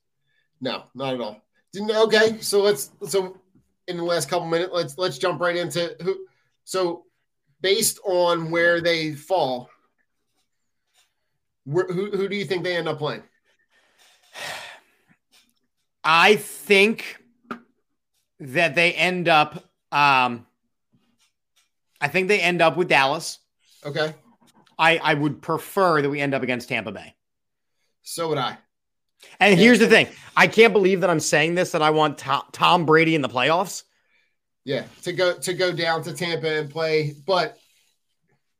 No, 0.61 0.85
not 0.95 1.15
at 1.15 1.21
all. 1.21 1.44
Okay. 1.77 2.39
So 2.41 2.63
let's 2.63 2.91
so 3.09 3.39
in 3.89 3.97
the 3.97 4.05
last 4.05 4.29
couple 4.29 4.47
minutes, 4.47 4.71
let's 4.73 4.99
let's 4.99 5.19
jump 5.19 5.41
right 5.41 5.57
into 5.57 5.97
who. 6.03 6.27
So 6.65 7.05
based 7.61 7.99
on 8.05 8.51
where 8.51 8.81
they 8.81 9.13
fall, 9.15 9.71
where, 11.65 11.87
who 11.87 12.11
who 12.11 12.29
do 12.29 12.37
you 12.37 12.45
think 12.45 12.65
they 12.65 12.77
end 12.77 12.89
up 12.89 12.99
playing? 12.99 13.23
I 16.03 16.37
think 16.37 17.19
that 18.41 18.75
they 18.75 18.93
end 18.93 19.29
up. 19.29 19.65
Um, 19.91 20.47
I 22.01 22.09
think 22.09 22.29
they 22.29 22.41
end 22.41 22.61
up 22.61 22.77
with 22.77 22.89
Dallas. 22.89 23.39
Okay. 23.85 24.15
I 24.79 24.99
I 24.99 25.15
would 25.15 25.41
prefer 25.41 26.03
that 26.03 26.11
we 26.11 26.21
end 26.21 26.35
up 26.35 26.43
against 26.43 26.69
Tampa 26.69 26.93
Bay. 26.93 27.15
So 28.03 28.29
would 28.29 28.39
I. 28.39 28.59
And 29.41 29.59
here's 29.59 29.79
the 29.79 29.89
thing: 29.89 30.09
I 30.37 30.47
can't 30.47 30.73
believe 30.73 31.01
that 31.01 31.11
I'm 31.11 31.21
saying 31.21 31.55
this. 31.55 31.73
That 31.73 31.83
I 31.83 31.91
want 31.91 32.19
Tom, 32.19 32.43
Tom 32.53 32.87
Brady 32.87 33.15
in 33.15 33.23
the 33.23 33.29
playoffs. 33.29 33.85
Yeah, 34.65 34.85
to 35.03 35.13
go 35.13 35.37
to 35.39 35.55
go 35.55 35.73
down 35.73 36.03
to 36.05 36.13
Tampa 36.13 36.61
and 36.61 36.71
play, 36.71 37.15
but 37.27 37.59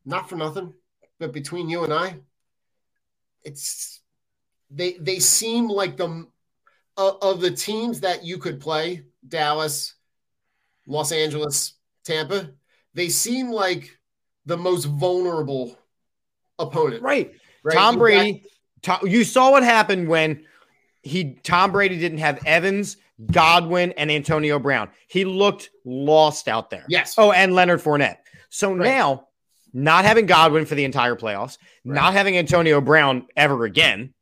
not 0.05 0.29
for 0.29 0.37
nothing. 0.37 0.75
But 1.19 1.33
between 1.33 1.69
you 1.69 1.85
and 1.85 1.93
I, 1.93 2.17
it's 3.43 4.01
they 4.71 4.95
they 4.95 5.19
seem 5.19 5.69
like 5.69 5.97
the 5.97 6.27
of 6.97 7.41
the 7.41 7.51
teams 7.51 8.01
that 8.01 8.25
you 8.25 8.39
could 8.39 8.61
play 8.61 9.05
Dallas, 9.27 9.95
Los 10.87 11.13
Angeles, 11.13 11.75
Tampa. 12.05 12.51
They 12.95 13.09
seem 13.09 13.51
like 13.51 13.99
the 14.47 14.57
most 14.57 14.85
vulnerable 14.85 15.77
opponent. 16.59 17.03
Right. 17.03 17.33
Right. 17.63 17.77
Tom 17.77 17.99
Brady. 17.99 18.45
Tom, 18.83 19.01
you 19.07 19.25
saw 19.25 19.51
what 19.51 19.63
happened 19.63 20.09
when 20.09 20.45
he 21.05 21.35
Tom 21.43 21.71
Brady 21.73 21.99
didn't 21.99 22.19
have 22.19 22.45
Evans, 22.47 22.97
Godwin, 23.31 23.93
and 23.93 24.11
Antonio 24.11 24.59
Brown. 24.59 24.89
He 25.07 25.25
looked 25.25 25.71
lost 25.85 26.49
out 26.49 26.71
there. 26.71 26.85
Yes. 26.89 27.15
Oh, 27.19 27.31
and 27.33 27.55
Leonard 27.55 27.81
Fournette. 27.83 28.17
So 28.51 28.75
now, 28.75 29.29
not 29.73 30.05
having 30.05 30.27
Godwin 30.27 30.65
for 30.67 30.75
the 30.75 30.85
entire 30.85 31.15
playoffs, 31.17 31.59
not 31.85 32.13
having 32.15 32.37
Antonio 32.39 32.81
Brown 32.81 33.27
ever 33.37 33.65
again, 33.65 34.15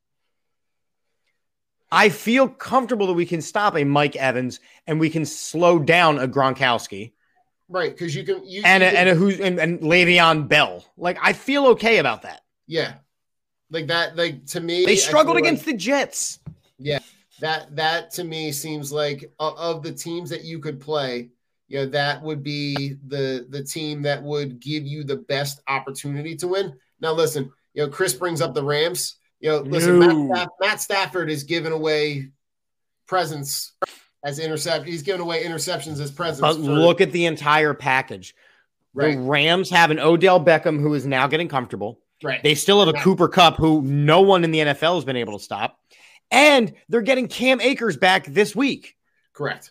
I 1.90 2.08
feel 2.08 2.48
comfortable 2.48 3.06
that 3.08 3.12
we 3.14 3.26
can 3.26 3.42
stop 3.42 3.76
a 3.76 3.84
Mike 3.84 4.16
Evans 4.16 4.60
and 4.86 4.98
we 4.98 5.10
can 5.10 5.24
slow 5.26 5.78
down 5.78 6.18
a 6.18 6.26
Gronkowski 6.28 7.12
Right, 7.68 7.90
because 7.90 8.14
you 8.14 8.24
can 8.24 8.46
you 8.46 8.62
and 8.66 8.82
you 8.82 8.88
a, 8.88 8.90
can- 8.92 8.98
and 8.98 9.08
a 9.08 9.14
who's 9.14 9.40
and, 9.40 9.58
and 9.58 9.80
Le'Veon 9.80 10.46
Bell. 10.48 10.84
Like 10.98 11.16
I 11.22 11.32
feel 11.32 11.66
okay 11.68 11.98
about 11.98 12.22
that. 12.22 12.42
yeah, 12.66 12.94
like 13.70 13.86
that. 13.86 14.14
Like 14.14 14.44
to 14.48 14.60
me, 14.60 14.84
They 14.84 14.96
struggled 14.96 15.36
feel 15.36 15.44
like- 15.44 15.52
against 15.52 15.64
the 15.64 15.72
Jets. 15.74 16.38
Yeah, 16.84 16.98
that 17.40 17.74
that 17.76 18.10
to 18.12 18.24
me 18.24 18.52
seems 18.52 18.92
like 18.92 19.32
of, 19.38 19.82
the 19.82 19.92
teams 19.92 20.30
that 20.30 20.44
you 20.44 20.58
could 20.58 20.80
play, 20.80 21.30
you 21.68 21.78
know, 21.78 21.86
that 21.86 22.22
would 22.22 22.42
be 22.42 22.96
the 23.06 23.46
the 23.48 23.62
team 23.62 24.02
that 24.02 24.22
would 24.22 24.60
give 24.60 24.84
you 24.84 25.04
the 25.04 25.16
best 25.16 25.60
opportunity 25.68 26.36
to 26.36 26.48
win. 26.48 26.74
Now, 27.00 27.12
listen, 27.12 27.50
you 27.74 27.84
know, 27.84 27.88
Chris 27.90 28.14
brings 28.14 28.40
up 28.40 28.54
the 28.54 28.64
Rams. 28.64 29.16
You 29.40 29.50
know, 29.50 29.58
listen. 29.58 29.98
Matt, 29.98 30.36
Staff- 30.36 30.48
Matt 30.60 30.80
Stafford 30.80 31.30
is 31.30 31.42
giving 31.42 31.72
away 31.72 32.30
presents 33.06 33.72
as 34.24 34.38
intercept. 34.38 34.86
He's 34.86 35.02
giving 35.02 35.20
away 35.20 35.44
interceptions 35.44 36.00
as 36.00 36.10
presents. 36.10 36.40
But 36.40 36.54
for- 36.54 36.60
look 36.72 37.00
at 37.00 37.12
the 37.12 37.26
entire 37.26 37.74
package. 37.74 38.34
Right. 38.94 39.16
The 39.16 39.22
Rams 39.22 39.70
have 39.70 39.90
an 39.90 39.98
Odell 39.98 40.42
Beckham 40.42 40.80
who 40.80 40.94
is 40.94 41.06
now 41.06 41.26
getting 41.26 41.48
comfortable. 41.48 41.98
right. 42.22 42.42
They 42.42 42.54
still 42.54 42.84
have 42.84 42.94
a 42.94 42.98
Cooper 43.00 43.26
Kupp 43.26 43.56
who 43.56 43.82
no 43.82 44.20
one 44.20 44.44
in 44.44 44.50
the 44.50 44.60
NFL 44.60 44.96
has 44.96 45.04
been 45.04 45.16
able 45.16 45.38
to 45.38 45.42
stop. 45.42 45.80
And 46.32 46.72
they're 46.88 47.02
getting 47.02 47.28
Cam 47.28 47.60
Akers 47.60 47.96
back 47.96 48.26
this 48.26 48.56
week. 48.56 48.96
Correct. 49.34 49.70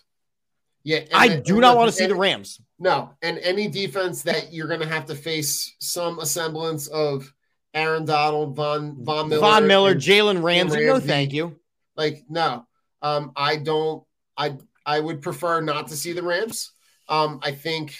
Yeah, 0.83 1.01
I 1.13 1.27
the- 1.27 1.41
do 1.41 1.59
not 1.59 1.73
the- 1.73 1.77
want 1.79 1.89
to 1.89 1.91
see 1.91 2.05
and- 2.05 2.11
the 2.11 2.15
Rams. 2.15 2.61
No, 2.79 3.11
and 3.21 3.37
any 3.39 3.67
defense 3.67 4.23
that 4.23 4.51
you're 4.53 4.67
going 4.67 4.79
to 4.79 4.87
have 4.87 5.05
to 5.07 5.15
face 5.15 5.75
some 5.79 6.23
semblance 6.25 6.87
of 6.87 7.31
Aaron 7.75 8.05
Donald, 8.05 8.55
Von 8.55 9.03
Von 9.03 9.29
Miller, 9.29 9.41
Von 9.41 9.67
Miller, 9.67 9.93
Jalen 9.93 10.41
Ramsey, 10.41 10.85
no 10.87 10.99
thank 10.99 11.31
you. 11.31 11.59
like 11.95 12.23
no. 12.27 12.65
Um, 13.03 13.33
I 13.35 13.57
don't. 13.57 14.03
I 14.35 14.57
I 14.85 14.99
would 14.99 15.21
prefer 15.21 15.61
not 15.61 15.89
to 15.89 15.95
see 15.95 16.13
the 16.13 16.23
Rams. 16.23 16.71
Um, 17.07 17.39
I 17.43 17.51
think. 17.51 17.95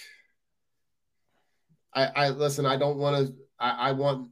I 1.93 2.05
I 2.05 2.29
listen. 2.29 2.65
I 2.65 2.77
don't 2.77 2.97
want 2.97 3.27
to. 3.27 3.35
I, 3.59 3.89
I 3.89 3.91
want 3.91 4.29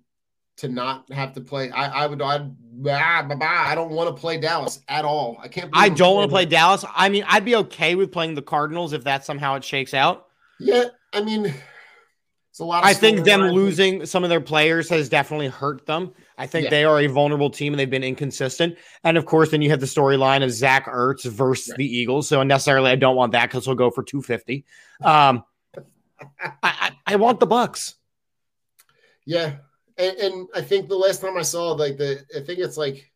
to 0.60 0.68
not 0.68 1.12
have 1.12 1.34
to 1.34 1.42
play. 1.42 1.72
I 1.72 2.04
I 2.04 2.08
would. 2.08 2.22
I'd, 2.22 2.56
ah, 2.88 3.24
blah, 3.26 3.36
blah, 3.36 3.48
I 3.48 3.76
don't 3.76 3.92
want 3.92 4.16
to 4.16 4.20
play 4.20 4.40
Dallas 4.40 4.82
at 4.88 5.06
all. 5.06 5.38
I 5.42 5.48
can't. 5.48 5.70
I 5.74 5.90
don't 5.90 6.16
want 6.16 6.30
to 6.30 6.34
play 6.34 6.46
Dallas. 6.46 6.86
I 6.96 7.10
mean, 7.10 7.24
I'd 7.28 7.46
be 7.46 7.56
okay 7.58 7.96
with 7.96 8.12
playing 8.12 8.36
the 8.36 8.42
Cardinals 8.42 8.94
if 8.94 9.04
that 9.06 9.26
somehow 9.26 9.56
it 9.56 9.64
shakes 9.64 9.94
out. 9.94 10.28
Yeah, 10.60 10.86
I 11.14 11.22
mean, 11.22 11.54
it's 12.50 12.60
a 12.60 12.66
lot. 12.66 12.84
Of 12.84 12.90
I 12.90 12.94
think 12.94 13.24
them 13.24 13.42
losing 13.42 14.06
some 14.06 14.24
of 14.24 14.30
their 14.30 14.42
players 14.42 14.90
has 14.90 15.08
definitely 15.08 15.48
hurt 15.48 15.86
them. 15.86 16.14
I 16.38 16.46
think 16.46 16.66
Yeah. 16.66 16.70
they 16.70 16.84
are 16.84 17.00
a 17.00 17.08
vulnerable 17.08 17.50
team 17.50 17.74
and 17.74 17.80
they've 17.80 17.90
been 17.90 18.04
inconsistent. 18.04 18.78
And 19.04 19.18
of 19.18 19.26
course, 19.26 19.52
then 19.52 19.62
you 19.62 19.70
have 19.72 19.80
the 19.80 19.86
storyline 19.86 20.44
of 20.44 20.52
Zach 20.52 20.86
Ertz 20.86 21.26
versus 21.26 21.74
the 21.76 21.86
Eagles. 21.86 22.28
So 22.28 22.44
necessarily, 22.44 22.92
I 22.92 22.96
don't 22.96 23.16
want 23.16 23.32
that 23.32 23.50
because 23.50 23.66
he'll 23.66 23.76
go 23.76 23.92
for 23.92 24.04
two 24.04 24.22
fifty. 24.22 24.66
Um, 25.02 25.44
I, 26.42 26.52
I, 26.64 26.92
I 27.08 27.16
want 27.16 27.40
the 27.40 27.48
Bucks. 27.48 27.96
Yeah, 29.26 29.58
and, 30.00 30.18
and 30.18 30.48
I 30.56 30.62
think 30.62 30.88
the 30.88 30.96
last 30.96 31.22
time 31.22 31.38
I 31.38 31.42
saw 31.44 31.74
like 31.74 31.98
the, 31.98 32.26
I 32.36 32.40
think 32.40 32.60
it's 32.60 32.78
like 32.78 33.12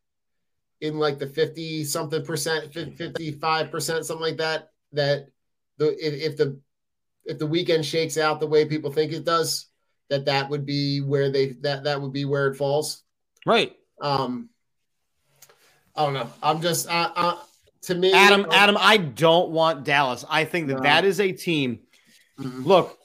in 0.82 1.00
like 1.00 1.18
the 1.18 1.28
fifty 1.28 1.84
something 1.86 2.24
percent, 2.24 2.74
fifty 2.74 3.32
five 3.32 3.72
percent, 3.72 4.06
something 4.06 4.26
like 4.26 4.38
that. 4.38 4.70
That 4.92 5.28
the 5.78 5.88
if, 6.06 6.32
if 6.32 6.38
the 6.38 6.60
if 7.26 7.40
the 7.40 7.48
weekend 7.48 7.86
shakes 7.86 8.18
out 8.18 8.40
the 8.40 8.48
way 8.48 8.66
people 8.66 8.92
think 8.92 9.14
it 9.14 9.24
does, 9.24 9.68
that 10.10 10.26
that 10.26 10.50
would 10.50 10.66
be 10.66 11.00
where 11.00 11.32
they 11.32 11.54
that 11.62 11.86
that 11.86 12.02
would 12.02 12.12
be 12.14 12.26
where 12.26 12.48
it 12.48 12.56
falls. 12.58 13.04
Right, 13.46 13.76
Um, 14.00 14.50
I 15.96 16.06
don't 16.06 16.14
know. 16.14 16.30
I'm 16.42 16.62
just 16.62 16.88
uh, 16.90 17.12
uh 17.16 17.38
to 17.84 17.96
me, 17.96 18.14
Adam. 18.14 18.46
um, 18.46 18.52
Adam, 18.52 18.78
I 18.80 18.98
don't 18.98 19.50
want 19.52 19.84
Dallas. 19.84 20.24
I 20.30 20.46
think 20.46 20.68
that 20.68 20.76
No. 20.78 20.84
that 20.84 21.04
is 21.06 21.20
a 21.20 21.32
team. 21.32 21.80
Mhm. 22.40 22.66
Look, 22.66 22.98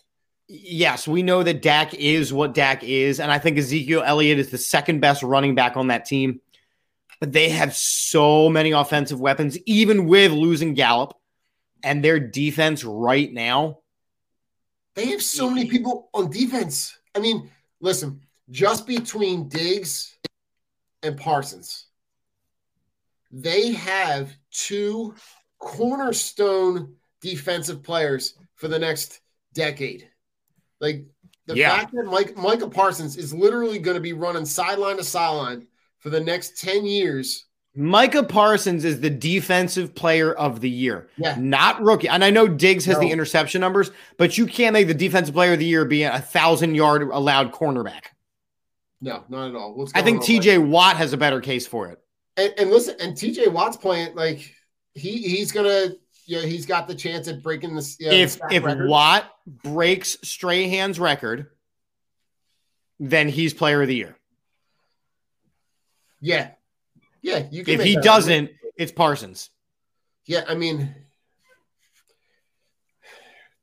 yes, 0.49 1.07
we 1.07 1.23
know 1.23 1.43
that 1.43 1.63
Dak 1.63 1.95
is 1.95 2.33
what 2.33 2.55
Dak 2.55 2.83
is, 2.83 3.21
and 3.21 3.31
I 3.31 3.39
think 3.39 3.59
Ezekiel 3.59 4.03
Elliott 4.05 4.39
is 4.39 4.51
the 4.51 4.59
second 4.59 5.01
best 5.01 5.23
running 5.23 5.55
back 5.55 5.77
on 5.77 5.89
that 5.89 6.07
team. 6.07 6.41
But 7.21 7.33
they 7.33 7.51
have 7.51 7.75
so 7.75 8.49
many 8.49 8.73
offensive 8.73 9.21
weapons, 9.21 9.59
even 9.67 10.07
with 10.07 10.33
losing 10.33 10.75
Gallup, 10.75 11.15
and 11.83 12.03
their 12.03 12.19
defense 12.19 12.85
right 12.85 13.33
now. 13.33 13.81
They 14.95 15.07
have 15.07 15.23
so 15.23 15.51
many 15.51 15.69
people 15.69 16.11
on 16.15 16.31
defense. 16.31 16.97
I 17.15 17.21
mean, 17.21 17.51
listen, 17.81 18.21
just 18.51 18.87
between 18.87 19.49
Diggs 19.49 20.17
and 21.03 21.17
Parsons, 21.17 21.87
they 23.31 23.73
have 23.73 24.33
two 24.51 25.15
cornerstone 25.59 26.95
defensive 27.21 27.83
players 27.83 28.35
for 28.55 28.69
the 28.69 28.79
next 28.79 29.21
decade. 29.55 30.09
Like 30.81 31.05
the 31.47 31.57
Yeah. 31.57 31.77
fact 31.77 31.93
that 31.93 32.05
Mike 32.05 32.37
Micah 32.37 32.69
Parsons 32.69 33.17
is 33.17 33.33
literally 33.35 33.79
going 33.79 33.97
to 33.97 34.01
be 34.01 34.13
running 34.13 34.45
sideline 34.45 34.97
to 34.99 35.05
sideline 35.05 35.67
for 35.99 36.11
the 36.11 36.21
next 36.21 36.59
10 36.61 36.85
years. 36.87 37.45
Micah 37.75 38.25
Parsons 38.25 38.85
is 38.85 39.01
the 39.01 39.11
defensive 39.11 39.95
player 39.95 40.33
of 40.33 40.61
the 40.61 40.71
year, 40.71 41.09
Yeah. 41.17 41.37
not 41.39 41.81
rookie. 41.81 42.09
And 42.09 42.25
I 42.25 42.31
know 42.31 42.49
Diggs 42.49 42.85
has 42.87 42.99
the 42.99 43.11
interception 43.11 43.61
numbers, 43.61 43.91
but 44.17 44.37
you 44.37 44.47
can't 44.47 44.73
make 44.73 44.89
the 44.89 44.95
defensive 44.95 45.35
player 45.35 45.53
of 45.53 45.59
the 45.61 45.65
year 45.65 45.85
be 45.85 46.03
a 46.03 46.19
thousand 46.21 46.75
yard 46.75 47.03
allowed 47.03 47.53
cornerback. 47.53 48.07
No, 49.01 49.23
not 49.29 49.51
at 49.51 49.55
all. 49.55 49.89
I 49.95 50.03
think 50.03 50.23
TJ 50.23 50.59
Watt 50.59 50.97
has 50.97 51.13
a 51.13 51.17
better 51.17 51.41
case 51.41 51.67
for 51.69 51.89
it. 51.89 52.01
And, 52.37 52.53
and 52.59 52.71
listen, 52.71 52.97
and 53.01 53.15
TJ 53.15 53.53
Watt's 53.53 53.77
playing 53.77 54.17
like 54.17 54.53
he 54.95 55.19
he's 55.19 55.53
gonna 55.53 55.91
you 56.29 56.37
know 56.37 56.47
he's 56.47 56.67
got 56.67 56.87
the 56.87 56.95
chance 56.95 57.27
at 57.27 57.43
breaking 57.43 57.75
this. 57.75 57.97
You 57.99 58.07
know, 58.07 58.13
the 58.13 58.21
if 58.21 58.39
if 58.51 58.65
record. 58.65 58.89
Watt 58.89 59.25
breaks 59.47 60.19
Strahan's 60.23 61.01
record, 61.01 61.47
then 63.01 63.29
he's 63.31 63.55
player 63.55 63.81
of 63.81 63.89
the 63.89 63.95
year. 63.97 64.15
yeah, 66.21 66.51
yeah, 67.23 67.47
you 67.51 67.65
can 67.65 67.75
If 67.75 67.83
he 67.83 67.97
doesn't, 67.97 68.51
it's 68.77 68.93
Parsons. 68.93 69.49
yeah, 70.27 70.45
I 70.47 70.55
mean, 70.55 70.95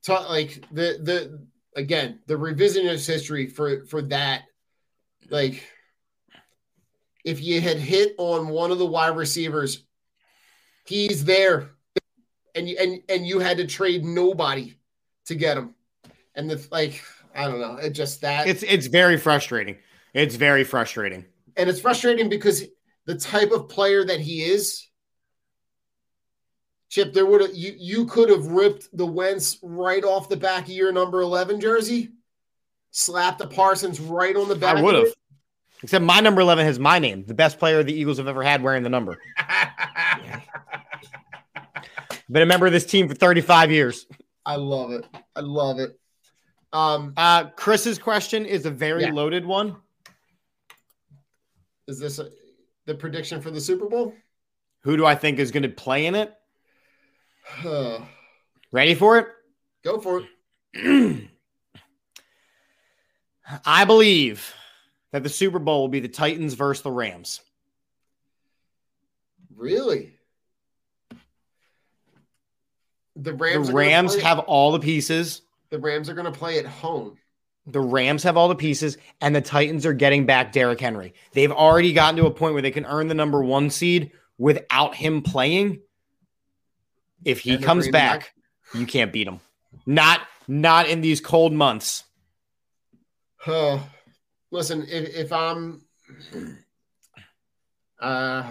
ta- 0.04 0.26
like 0.28 0.64
the 0.72 0.98
the 1.00 1.46
again 1.80 2.18
the 2.26 2.34
revisionist 2.34 3.06
history 3.06 3.46
for 3.46 3.86
for 3.86 4.02
that, 4.02 4.42
like 5.30 5.62
if 7.24 7.40
you 7.40 7.60
had 7.60 7.76
hit 7.76 8.14
on 8.18 8.48
one 8.48 8.72
of 8.72 8.78
the 8.78 8.86
wide 8.86 9.16
receivers, 9.16 9.84
he's 10.84 11.24
there, 11.24 11.70
and 12.56 12.68
you 12.68 12.76
and 12.80 13.00
and 13.08 13.26
you 13.26 13.38
had 13.38 13.58
to 13.58 13.66
trade 13.66 14.04
nobody 14.04 14.74
to 15.26 15.34
get 15.34 15.56
him, 15.58 15.74
and 16.34 16.50
the 16.50 16.66
like 16.72 17.02
I 17.34 17.44
don't 17.44 17.60
know. 17.60 17.76
It 17.76 17.90
just 17.90 18.22
that 18.22 18.48
It's 18.48 18.62
it's 18.62 18.86
very 18.86 19.16
frustrating. 19.18 19.76
It's 20.14 20.36
very 20.36 20.64
frustrating. 20.64 21.24
and 21.56 21.68
it's 21.68 21.80
frustrating 21.80 22.28
because 22.28 22.64
the 23.04 23.14
type 23.16 23.52
of 23.52 23.68
player 23.68 24.04
that 24.04 24.18
he 24.18 24.42
is, 24.42 24.88
Chip, 26.88 27.12
there 27.12 27.26
would 27.26 27.40
have 27.42 27.54
you 27.54 27.74
you 27.78 28.06
could 28.06 28.30
have 28.30 28.46
ripped 28.46 28.88
the 28.96 29.06
Wentz 29.06 29.58
right 29.62 30.02
off 30.04 30.28
the 30.28 30.36
back 30.36 30.64
of 30.64 30.70
your 30.70 30.92
number 30.92 31.20
eleven 31.20 31.60
jersey, 31.60 32.10
slapped 32.90 33.38
the 33.38 33.46
Parsons 33.46 34.00
right 34.00 34.34
on 34.34 34.48
the 34.48 34.56
back. 34.56 34.76
I 34.76 34.82
would 34.82 34.94
have. 34.94 35.12
Except 35.82 36.02
my 36.02 36.20
number 36.20 36.40
11 36.40 36.64
has 36.64 36.78
my 36.78 36.98
name, 36.98 37.26
the 37.26 37.34
best 37.34 37.58
player 37.58 37.82
the 37.82 37.92
Eagles 37.92 38.16
have 38.16 38.26
ever 38.26 38.42
had 38.42 38.62
wearing 38.62 38.82
the 38.82 38.88
number. 38.88 39.18
Been 42.28 42.42
a 42.42 42.46
member 42.46 42.66
of 42.66 42.72
this 42.72 42.84
team 42.86 43.08
for 43.08 43.14
35 43.14 43.70
years. 43.70 44.06
I 44.44 44.56
love 44.56 44.90
it. 44.92 45.04
I 45.34 45.40
love 45.40 45.78
it. 45.78 45.98
Um, 46.72 47.14
Uh, 47.16 47.50
Chris's 47.50 47.98
question 47.98 48.44
is 48.44 48.66
a 48.66 48.70
very 48.70 49.02
Yeah. 49.02 49.12
loaded 49.12 49.44
one. 49.46 49.76
is 51.88 52.00
this 52.00 52.18
a, 52.18 52.28
the 52.86 52.94
prediction 52.96 53.40
for 53.40 53.52
the 53.52 53.60
Super 53.60 53.88
Bowl? 53.88 54.12
Who 54.80 54.96
do 54.96 55.06
I 55.06 55.14
think 55.14 55.38
is 55.38 55.52
going 55.52 55.62
to 55.62 55.68
play 55.68 56.06
in 56.06 56.16
it? 56.16 56.34
Ready 58.72 58.94
for 58.96 59.18
it? 59.18 59.28
Go 59.84 60.00
for 60.00 60.24
it. 60.74 61.28
I 63.64 63.84
believe 63.84 64.52
that 65.12 65.22
the 65.22 65.28
Super 65.28 65.60
Bowl 65.60 65.82
will 65.82 65.88
be 65.88 66.00
the 66.00 66.08
Titans 66.08 66.54
versus 66.54 66.82
the 66.82 66.90
Rams. 66.90 67.40
Really? 69.54 70.15
The 73.16 73.32
Rams. 73.32 73.68
the 73.68 73.74
Rams 73.74 74.16
have 74.20 74.38
all 74.40 74.72
the 74.72 74.78
pieces. 74.78 75.42
The 75.70 75.78
Rams 75.78 76.08
are 76.08 76.14
going 76.14 76.30
to 76.30 76.38
play 76.38 76.58
at 76.58 76.66
home. 76.66 77.16
The 77.66 77.80
Rams 77.80 78.22
have 78.22 78.36
all 78.36 78.48
the 78.48 78.54
pieces, 78.54 78.96
and 79.20 79.34
the 79.34 79.40
Titans 79.40 79.84
are 79.86 79.92
getting 79.92 80.26
back 80.26 80.52
Derrick 80.52 80.78
Henry. 80.78 81.14
They've 81.32 81.50
already 81.50 81.92
gotten 81.92 82.16
to 82.16 82.26
a 82.26 82.30
point 82.30 82.52
where 82.52 82.62
they 82.62 82.70
can 82.70 82.86
earn 82.86 83.08
the 83.08 83.14
number 83.14 83.42
one 83.42 83.70
seed 83.70 84.12
without 84.38 84.94
him 84.94 85.22
playing. 85.22 85.80
If 87.24 87.40
he 87.40 87.58
comes 87.58 87.84
bringing 87.84 87.92
back, 87.92 88.32
you 88.72 88.86
can't 88.86 89.12
beat 89.12 89.26
him. 89.26 89.40
Not 89.84 90.20
not 90.46 90.88
in 90.88 91.00
these 91.00 91.20
cold 91.20 91.52
months. 91.52 92.04
Oh, 93.48 93.84
listen, 94.50 94.82
if, 94.88 95.14
if 95.14 95.32
I'm, 95.32 95.84
uh, 98.00 98.44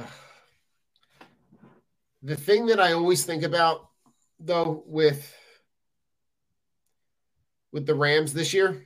the 2.23 2.36
thing 2.36 2.65
that 2.67 2.80
I 2.80 2.93
always 2.93 3.23
think 3.25 3.43
about 3.43 3.89
though 4.39 4.84
with 4.86 5.34
with 7.71 7.86
the 7.86 7.95
Rams 7.95 8.34
this 8.34 8.54
year 8.54 8.86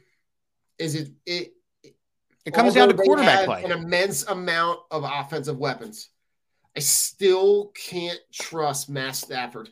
is 0.78 0.96
it 0.96 1.10
it 1.26 1.54
It 2.46 2.54
comes 2.54 2.74
down 2.74 2.90
to 2.90 2.94
quarterback 2.96 3.46
play. 3.46 3.64
An 3.64 3.72
immense 3.72 4.24
amount 4.26 4.80
of 4.92 5.04
offensive 5.04 5.58
weapons. 5.58 6.10
I 6.76 6.80
still 6.80 7.72
can't 7.76 8.20
trust 8.32 8.90
Matt 8.90 9.16
Stafford. 9.16 9.70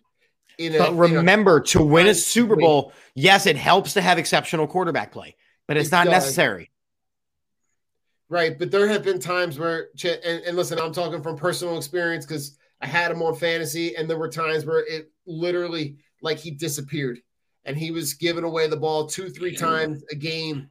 In 0.58 0.76
a, 0.76 0.80
But 0.80 0.90
in 0.90 0.96
a- 0.96 1.02
remember, 1.02 1.62
to 1.62 1.84
win 1.84 2.08
a 2.08 2.14
Super. 2.16 2.56
Bowl, 2.56 2.92
yes, 3.16 3.46
it 3.46 3.56
helps 3.56 3.94
to 3.94 4.02
have 4.02 4.18
exceptional 4.18 4.68
quarterback 4.68 5.12
play, 5.12 5.36
but 5.68 5.78
it's 5.78 5.90
It 5.90 5.92
not 5.92 6.06
does. 6.06 6.12
necessary. 6.14 6.72
Right, 8.30 8.60
but 8.60 8.72
there 8.72 8.88
have 8.88 9.04
been 9.04 9.20
times 9.20 9.58
where, 9.58 9.88
and, 10.04 10.44
and 10.44 10.58
listen, 10.58 10.78
I'm 10.80 10.92
talking 10.92 11.22
from 11.24 11.38
personal 11.38 11.78
experience 11.78 12.26
because 12.26 12.58
I 12.82 12.88
had 12.88 13.10
him 13.12 13.22
on 13.22 13.36
fantasy, 13.36 13.96
and 13.96 14.10
there 14.10 14.18
were 14.18 14.28
times 14.30 14.66
where 14.66 14.80
it 14.86 15.12
literally 15.28 15.98
like 16.22 16.40
he 16.40 16.52
disappeared, 16.52 17.20
and 17.66 17.78
he 17.78 17.92
was 17.92 18.14
giving 18.16 18.44
away 18.44 18.68
the 18.68 18.78
ball 18.78 19.06
two, 19.08 19.30
three 19.30 19.52
times 19.56 20.04
a 20.12 20.16
game. 20.16 20.70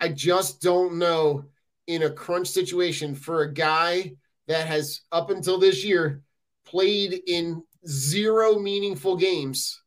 I 0.00 0.08
just 0.10 0.60
don't 0.60 0.98
know 0.98 1.44
in 1.86 2.02
a 2.02 2.10
crunch 2.10 2.48
situation 2.48 3.14
for 3.14 3.42
a 3.42 3.52
guy 3.52 4.12
that 4.46 4.66
has 4.66 5.00
up 5.10 5.30
until 5.30 5.58
this 5.58 5.84
year 5.84 6.22
played 6.64 7.20
in 7.26 7.62
zero 7.88 8.58
meaningful 8.58 9.16
games 9.16 9.80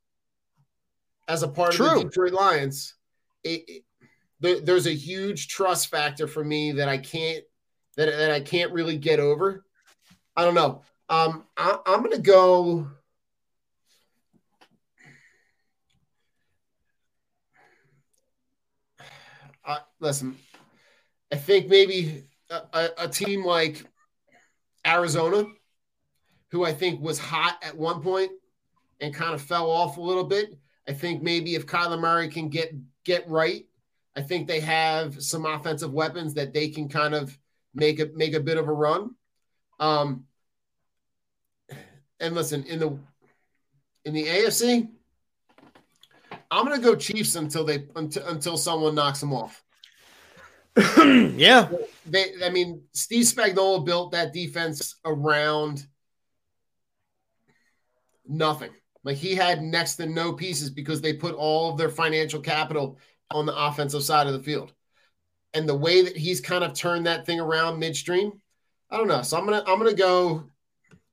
as 1.28 1.44
a 1.44 1.48
part 1.48 1.74
of 1.74 1.78
the 1.78 1.84
Detroit 2.06 2.34
Lions. 2.34 2.96
It, 3.44 3.64
it- 3.68 3.84
there, 4.42 4.62
there's 4.62 4.88
a 4.88 4.94
huge 4.96 5.50
trust 5.50 5.90
factor 5.90 6.26
for 6.26 6.46
me 6.46 6.72
that 6.72 6.88
I 6.88 6.98
can't 6.98 7.44
that, 7.98 8.06
that 8.06 8.32
I 8.32 8.40
can't 8.40 8.72
really 8.72 8.98
get 8.98 9.20
over. 9.20 9.66
I 10.38 10.46
don't 10.46 10.56
know. 10.56 10.82
Um, 11.10 11.44
I, 11.58 11.78
I'm 11.86 12.02
gonna 12.02 12.20
go. 12.20 12.90
Uh, 19.66 19.80
listen, 20.00 20.38
I 21.32 21.36
think 21.36 21.68
maybe 21.68 22.24
a, 22.50 22.90
a, 22.98 23.08
team 23.08 23.46
like 23.46 23.84
Arizona, 24.86 25.46
who 26.52 26.66
I 26.66 26.74
think 26.74 27.02
was 27.02 27.20
hot 27.20 27.58
at 27.62 27.78
one 27.78 28.02
point 28.02 28.32
and 29.00 29.14
kind 29.14 29.34
of 29.34 29.42
fell 29.42 29.70
off 29.70 29.98
a 29.98 30.02
little 30.02 30.24
bit. 30.24 30.58
I 30.88 30.94
think 30.94 31.22
maybe 31.22 31.56
if 31.56 31.68
Kyler 31.68 32.00
Murray 32.00 32.30
can 32.30 32.50
get 32.50 32.74
get 33.04 33.30
right, 33.30 33.66
I 34.16 34.22
think 34.22 34.48
they 34.48 34.60
have 34.62 35.22
some 35.22 35.46
offensive 35.46 35.94
weapons 35.94 36.34
that 36.34 36.54
they 36.54 36.70
can 36.70 36.90
kind 36.90 37.14
of 37.14 37.38
make 37.76 38.00
a 38.00 38.10
make 38.16 38.34
a 38.34 38.40
bit 38.40 38.58
of 38.58 38.68
a 38.68 38.74
run. 38.74 39.16
Um, 39.80 40.26
and 42.20 42.36
listen 42.36 42.64
in 42.64 42.80
the 42.80 42.98
in 44.06 44.14
the 44.14 44.26
AFC, 44.26 44.90
I'm 46.50 46.66
gonna 46.66 46.80
go 46.80 46.96
Chiefs 46.96 47.36
until 47.36 47.64
they 47.64 47.86
until, 47.96 48.26
until 48.28 48.58
someone 48.58 48.96
knocks 48.96 49.20
them 49.20 49.34
off. 49.34 49.64
yeah, 51.36 51.70
They, 52.06 52.26
I 52.44 52.50
mean, 52.50 52.84
Steve 52.94 53.26
Spagnuolo 53.26 53.86
built 53.86 54.12
that 54.12 54.34
defense 54.34 54.96
around 55.06 55.86
nothing. 58.28 58.72
Like 59.04 59.18
he 59.18 59.36
had 59.36 59.62
next 59.62 59.96
to 59.96 60.06
no 60.06 60.34
pieces 60.34 60.70
because 60.70 61.02
they 61.02 61.14
put 61.14 61.36
all 61.36 61.72
of 61.72 61.78
their 61.78 61.90
financial 61.90 62.40
capital 62.40 62.98
on 63.32 63.46
the 63.46 63.56
offensive 63.56 64.04
side 64.04 64.28
of 64.28 64.34
the 64.34 64.44
field. 64.44 64.74
And 65.54 65.68
the 65.68 65.76
way 65.76 66.04
that 66.04 66.16
he's 66.16 66.42
kind 66.42 66.64
of 66.64 66.74
turned 66.74 67.08
that 67.08 67.26
thing 67.26 67.40
around 67.40 67.80
midstream, 67.80 68.34
I 68.92 68.98
don't 68.98 69.08
know. 69.08 69.22
So 69.22 69.38
I'm 69.38 69.46
gonna 69.46 69.64
I'm 69.66 69.80
gonna 69.80 69.94
go. 69.94 70.44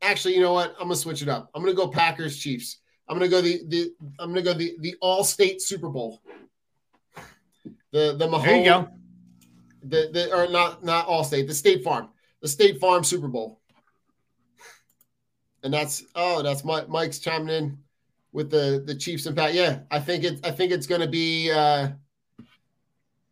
Actually, 0.03 0.35
you 0.35 0.41
know 0.41 0.53
what? 0.53 0.73
I'm 0.73 0.89
gonna 0.89 0.97
switch 0.97 1.23
it 1.23 1.29
up. 1.29 1.51
I'm 1.55 1.63
gonna 1.63 1.75
go 1.75 1.89
Packers 1.89 2.39
Chiefs. 2.39 2.79
I'm 3.09 3.17
gonna 3.17 3.31
go 3.31 3.41
the 3.41 3.63
the 3.69 3.93
I'm 4.19 4.31
gonna 4.31 4.43
go 4.43 4.53
the 4.53 4.77
the 4.81 4.95
All 5.01 5.25
State 5.25 5.63
Super 5.63 5.89
Bowl. 5.89 6.21
The 7.93 8.15
the 8.19 8.27
Mahomes, 8.27 8.45
there 8.45 8.59
you 8.59 8.65
go. 8.65 8.89
The 9.89 10.11
the 10.13 10.35
or 10.35 10.49
not 10.49 10.85
not 10.85 11.07
All 11.07 11.25
State 11.25 11.47
the 11.47 11.55
State 11.55 11.83
Farm 11.85 12.09
the 12.41 12.49
State 12.49 12.79
Farm 12.79 13.05
Super 13.05 13.29
Bowl. 13.29 13.61
And 15.63 15.73
that's 15.73 16.05
oh 16.15 16.43
that's 16.43 16.65
Mike 16.65 16.89
Mike's 16.89 17.19
chiming 17.19 17.55
in 17.55 17.79
with 18.33 18.51
the 18.51 18.83
the 18.85 18.95
Chiefs 18.95 19.27
and 19.27 19.37
Pat. 19.37 19.55
Yeah, 19.55 19.81
I 19.91 19.99
think 19.99 20.25
it 20.25 20.45
I 20.45 20.51
think 20.51 20.73
it's 20.73 20.87
gonna 20.87 21.09
be 21.09 21.51
uh 21.51 21.89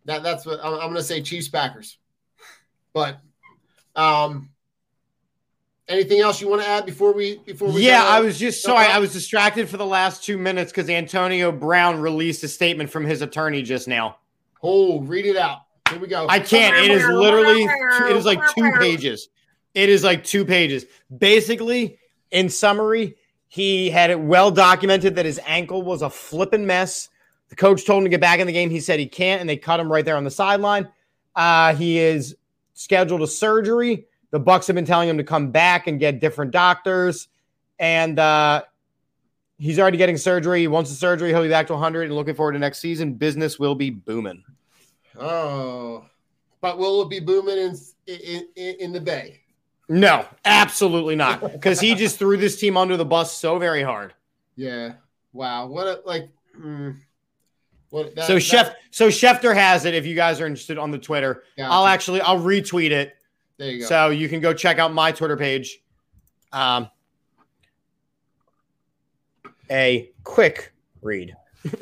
that 0.07 0.23
that's 0.23 0.45
what 0.45 0.61
I'm, 0.63 0.75
I'm 0.75 0.89
gonna 0.89 1.03
say 1.03 1.23
Chiefs 1.23 1.49
Packers. 1.49 1.99
But 2.93 3.21
um 3.95 4.51
anything 5.89 6.21
else 6.21 6.41
you 6.41 6.49
want 6.49 6.63
to 6.63 6.69
add 6.69 6.87
before 6.87 7.13
we 7.13 7.39
before 7.39 7.71
we 7.71 7.87
Yeah. 7.87 8.05
I 8.05 8.21
was 8.21 8.39
just 8.39 8.63
sorry. 8.63 8.87
I 8.87 8.99
was 8.99 9.13
distracted 9.13 9.69
for 9.69 9.77
the 9.77 9.87
last 9.87 10.25
two 10.25 10.39
minutes 10.39 10.73
because 10.73 10.89
Antonio 10.89 11.53
Brown 11.53 12.01
released 12.01 12.43
a 12.43 12.49
statement 12.49 12.91
from 12.91 13.05
his 13.05 13.23
attorney 13.23 13.63
just 13.63 13.87
now. 13.87 14.17
Oh, 14.63 15.01
read 15.01 15.27
it 15.27 15.37
out. 15.37 15.64
Here 15.95 16.03
we 16.03 16.09
go. 16.09 16.27
I 16.29 16.41
can't. 16.41 16.77
It 16.77 16.91
is 16.91 17.07
literally, 17.07 17.63
it 17.63 18.17
is 18.17 18.25
like 18.25 18.41
two 18.53 18.73
pages. 18.79 19.29
It 19.75 19.89
is 19.89 20.03
like 20.03 20.25
two 20.25 20.45
pages. 20.45 20.87
Basically, 21.17 21.99
in 22.33 22.49
summary, 22.49 23.17
he 23.47 23.91
had 23.91 24.11
it 24.11 24.19
well 24.19 24.51
documented 24.51 25.15
that 25.15 25.25
his 25.25 25.41
ankle 25.47 25.83
was 25.83 26.03
a 26.03 26.11
flipping 26.11 26.67
mess. 26.67 27.09
The 27.49 27.55
coach 27.55 27.87
told 27.87 27.99
him 27.99 28.05
to 28.07 28.11
get 28.11 28.21
back 28.21 28.41
in 28.41 28.49
the 28.49 28.53
game. 28.53 28.71
He 28.71 28.81
said 28.81 28.99
he 28.99 29.07
can't, 29.07 29.41
and 29.41 29.49
they 29.49 29.57
cut 29.57 29.79
him 29.79 29.91
right 29.91 30.05
there 30.05 30.17
on 30.17 30.25
the 30.25 30.31
sideline. 30.31 30.89
Uh, 31.37 31.77
he 31.77 31.99
is 31.99 32.35
scheduled 32.73 33.23
a 33.23 33.29
surgery. 33.29 34.07
The 34.33 34.41
Bucks 34.41 34.67
have 34.67 34.75
been 34.75 34.85
telling 34.85 35.09
him 35.09 35.19
to 35.19 35.25
come 35.25 35.53
back 35.53 35.87
and 35.87 36.01
get 36.01 36.19
different 36.19 36.51
doctors, 36.51 37.29
and 37.79 38.19
uh, 38.19 38.65
he's 39.59 39.79
already 39.79 39.99
getting 39.99 40.17
surgery. 40.17 40.61
He 40.61 40.67
wants 40.67 40.91
the 40.91 40.97
surgery. 40.97 41.29
He'll 41.29 41.43
be 41.43 41.49
back 41.49 41.69
to 41.69 41.75
100 41.75 42.03
and 42.03 42.15
looking 42.15 42.35
forward 42.35 42.55
to 42.55 42.59
next 42.59 42.81
season. 42.81 43.15
Business 43.15 43.61
will 43.61 43.77
be 43.77 43.91
booming. 43.91 44.43
Oh, 45.19 46.07
but 46.61 46.79
will 46.79 47.03
it 47.03 47.11
be 47.11 47.21
booming 47.21 47.59
in 47.59 47.77
in, 48.07 48.49
in, 48.81 48.93
the 48.93 49.01
Bay? 49.01 49.41
No, 49.89 50.27
absolutely 50.45 51.15
not. 51.15 51.41
Because 51.53 51.79
he 51.81 51.95
just 51.95 52.19
threw 52.19 52.37
this 52.37 52.59
team 52.59 52.77
under 52.77 52.97
the 52.97 53.05
bus 53.05 53.37
so 53.37 53.59
very 53.59 53.83
hard. 53.83 54.15
Yeah. 54.57 54.95
Wow. 55.33 55.67
What 55.67 55.87
a 55.87 56.01
like. 56.05 56.31
mm, 56.59 56.97
what 57.91 58.15
that, 58.15 58.27
so 58.27 58.35
that- 58.35 58.41
Chef, 58.41 58.75
so 58.91 59.09
Schefter 59.09 59.55
has 59.55 59.85
it. 59.85 59.95
If 59.95 60.07
you 60.07 60.15
guys 60.15 60.41
are 60.41 60.47
interested 60.47 60.79
on 60.79 60.91
the 60.91 60.99
Twitter, 60.99 61.45
Gotcha. 61.57 61.71
I'll 61.71 61.87
actually 61.87 62.21
I'll 62.21 62.41
retweet 62.41 62.91
it. 62.91 63.15
There 63.57 63.71
you 63.71 63.81
go. 63.81 63.87
So 63.87 64.11
you 64.11 64.29
can 64.29 64.41
go 64.41 64.53
check 64.53 64.79
out 64.79 64.93
my 64.93 65.13
Twitter 65.13 65.37
page. 65.37 65.81
Um, 66.53 66.89
a 69.71 70.11
quick 70.23 70.73
read. 71.03 71.37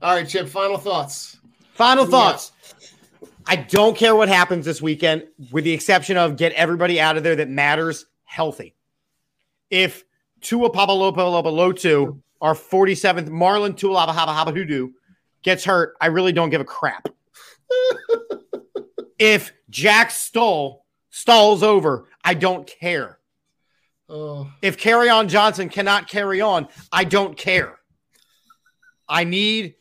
All 0.00 0.14
right, 0.14 0.28
Chip. 0.28 0.48
Final 0.48 0.78
thoughts. 0.78 1.38
Final 1.74 2.06
thoughts. 2.06 2.52
I 3.46 3.56
don't 3.56 3.96
care 3.96 4.14
what 4.14 4.28
happens 4.28 4.64
this 4.64 4.82
weekend, 4.82 5.26
with 5.50 5.64
the 5.64 5.72
exception 5.72 6.16
of 6.16 6.36
get 6.36 6.52
everybody 6.52 7.00
out 7.00 7.16
of 7.16 7.22
there 7.22 7.36
that 7.36 7.48
matters 7.48 8.06
healthy. 8.24 8.74
If 9.70 10.04
Tua 10.40 10.70
Papalopalotu, 10.70 12.20
our 12.40 12.54
47th 12.54 13.28
Marlon 13.28 13.72
Tualaba 13.72 14.14
Haba 14.14 14.28
Haba 14.28 14.54
Hoodoo, 14.54 14.90
gets 15.42 15.64
hurt, 15.64 15.96
I 16.00 16.06
really 16.06 16.32
don't 16.32 16.50
give 16.50 16.60
a 16.60 16.64
crap. 16.64 17.08
if 19.18 19.52
Jack 19.70 20.10
Stoll 20.10 20.84
stalls 21.10 21.62
over, 21.62 22.06
I 22.22 22.34
don't 22.34 22.66
care. 22.66 23.18
Oh. 24.08 24.50
If 24.62 24.78
Kerryon 24.78 25.28
Johnson 25.28 25.68
cannot 25.68 26.08
carry 26.08 26.40
on, 26.40 26.68
I 26.92 27.04
don't 27.04 27.36
care. 27.36 27.78
I 29.08 29.24
need 29.24 29.74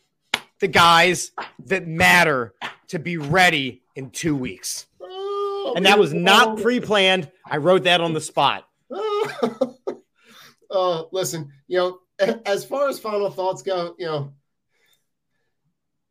the 0.59 0.67
guys 0.67 1.31
that 1.65 1.87
matter 1.87 2.53
to 2.87 2.99
be 2.99 3.17
ready 3.17 3.81
in 3.95 4.09
two 4.09 4.35
weeks. 4.35 4.85
Oh, 5.01 5.73
And 5.75 5.85
that 5.85 5.99
was 5.99 6.13
not 6.13 6.61
pre 6.61 6.79
planned. 6.79 7.31
I 7.45 7.57
wrote 7.57 7.83
that 7.83 8.01
on 8.01 8.13
the 8.13 8.21
spot. 8.21 8.67
uh, 10.71 11.03
listen, 11.11 11.51
you 11.67 11.77
know, 11.77 11.99
as 12.45 12.65
far 12.65 12.89
as 12.89 12.99
final 12.99 13.29
thoughts 13.29 13.61
go, 13.61 13.95
you 13.99 14.05
know, 14.05 14.33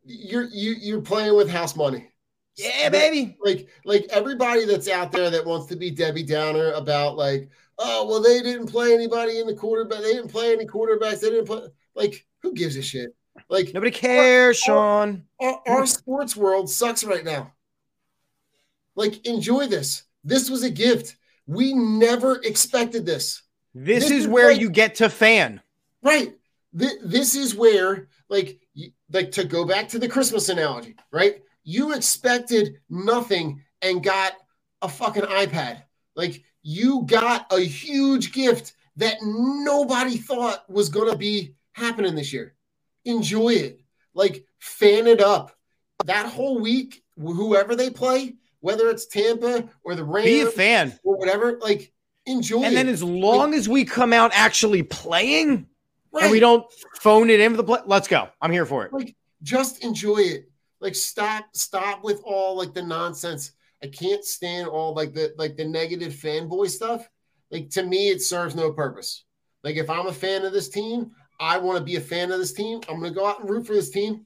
you're 0.05 0.45
you 0.45 0.77
you're 0.79 1.01
playing 1.01 1.35
with 1.37 1.51
house 1.51 1.75
money. 1.75 2.09
Yeah, 2.57 2.89
baby. 2.89 3.37
Like 3.45 3.69
like 3.85 4.07
everybody 4.11 4.65
that's 4.65 4.89
out 4.89 5.13
there 5.13 5.31
that 5.31 5.45
wants 5.45 5.67
to 5.67 5.77
be 5.77 5.91
Debbie 5.91 6.23
Downer 6.23 6.73
about 6.73 7.17
like, 7.17 7.51
oh 7.79 8.07
well, 8.07 8.23
they 8.23 8.41
didn't 8.41 8.69
play 8.69 8.95
anybody 8.95 9.41
in 9.41 9.47
the 9.47 9.55
quarterback, 9.55 10.03
they 10.03 10.13
didn't 10.13 10.31
play 10.31 10.53
any 10.53 10.65
quarterbacks, 10.65 11.21
they 11.21 11.31
didn't 11.31 11.47
play 11.47 11.63
like 11.95 12.25
who 12.43 12.55
gives 12.55 12.77
a 12.77 12.83
shit? 12.83 13.15
Like 13.49 13.73
nobody 13.75 13.91
cares, 13.91 14.59
Sean. 14.59 15.25
Our, 15.41 15.61
our 15.67 15.87
sports 15.87 16.37
world 16.37 16.71
sucks 16.71 17.05
right 17.05 17.25
now. 17.25 17.53
Like, 18.95 19.27
enjoy 19.27 19.67
this. 19.67 20.05
This 20.25 20.49
was 20.51 20.63
a 20.63 20.71
gift. 20.71 21.17
We 21.47 21.75
never 21.75 22.41
expected 22.43 23.05
this. 23.07 23.43
This, 23.75 24.05
This 24.05 24.11
is 24.11 24.25
is 24.25 24.29
where 24.29 24.53
like- 24.53 24.61
you 24.61 24.71
get 24.71 24.97
to 24.97 25.09
fan. 25.11 25.61
Right. 26.03 26.35
Th- 26.79 26.99
this 27.03 27.35
is 27.35 27.55
where, 27.55 28.09
like, 28.29 28.59
like 29.13 29.33
to 29.33 29.45
go 29.45 29.65
back 29.65 29.89
to 29.89 29.99
the 29.99 30.09
Christmas 30.09 30.49
analogy, 30.49 30.97
right? 31.13 31.43
You 31.65 31.95
expected 31.95 32.81
nothing 32.89 33.63
and 33.83 34.03
got 34.03 34.33
a 34.83 34.89
fucking 34.89 35.23
iPad. 35.25 35.83
Like, 36.15 36.43
you 36.63 37.03
got 37.07 37.47
a 37.53 37.61
huge 37.61 38.33
gift 38.33 38.73
that 38.97 39.17
nobody 39.23 40.17
thought 40.17 40.69
was 40.71 40.89
going 40.89 41.11
to 41.11 41.19
be 41.19 41.55
happening 41.73 42.15
this 42.15 42.33
year. 42.33 42.55
Enjoy 43.07 43.51
it. 43.55 43.81
Like, 44.15 44.45
fan 44.59 45.07
it 45.07 45.21
up. 45.21 45.53
That 46.05 46.27
whole 46.27 46.61
week, 46.61 47.03
whoever 47.19 47.75
they 47.75 47.89
play, 47.91 48.35
whether 48.61 48.89
it's 48.91 49.07
Tampa 49.07 49.69
or 49.85 49.95
the 49.95 50.05
Rams 50.05 50.27
Be 50.27 50.41
a 50.43 50.47
fan. 50.47 50.99
or 51.05 51.17
whatever, 51.17 51.59
like, 51.63 51.93
enjoy 52.27 52.63
And 52.65 52.73
it. 52.73 52.77
then 52.77 52.89
as 52.89 53.03
long 53.03 53.55
as 53.55 53.69
we 53.69 53.85
come 53.85 54.13
out 54.13 54.31
actually 54.35 54.83
playing 54.83 55.67
Right. 56.13 56.25
and 56.25 56.33
we 56.33 56.41
don't 56.41 56.65
phone 57.01 57.29
it 57.31 57.41
in 57.41 57.51
for 57.53 57.57
the 57.59 57.65
play, 57.65 57.81
let's 57.87 58.09
go. 58.09 58.29
I'm 58.41 58.51
here 58.51 58.65
for 58.67 58.85
it. 58.87 58.93
like 58.93 59.15
just 59.43 59.85
enjoy 59.85 60.17
it 60.19 60.51
like 60.81 60.95
stop 60.95 61.45
stop 61.53 62.03
with 62.03 62.23
all 62.25 62.57
like 62.57 62.73
the 62.73 62.83
nonsense 62.83 63.53
i 63.83 63.87
can't 63.87 64.25
stand 64.25 64.67
all 64.67 64.95
like 64.95 65.13
the 65.13 65.35
like 65.37 65.57
the 65.57 65.65
negative 65.65 66.15
fanboy 66.15 66.71
stuff 66.71 67.07
like 67.51 67.69
to 67.69 67.83
me 67.83 68.09
it 68.09 68.23
serves 68.23 68.55
no 68.55 68.73
purpose 68.73 69.25
like 69.63 69.77
if 69.77 69.91
i'm 69.91 70.07
a 70.07 70.13
fan 70.13 70.43
of 70.47 70.55
this 70.55 70.71
team 70.71 71.11
i 71.41 71.59
want 71.59 71.79
to 71.79 71.85
be 71.85 71.97
a 71.97 72.01
fan 72.01 72.31
of 72.31 72.39
this 72.39 72.53
team 72.53 72.81
i'm 72.89 72.99
going 72.99 73.13
to 73.13 73.19
go 73.19 73.27
out 73.27 73.41
and 73.41 73.49
root 73.51 73.67
for 73.67 73.75
this 73.75 73.91
team 73.91 74.25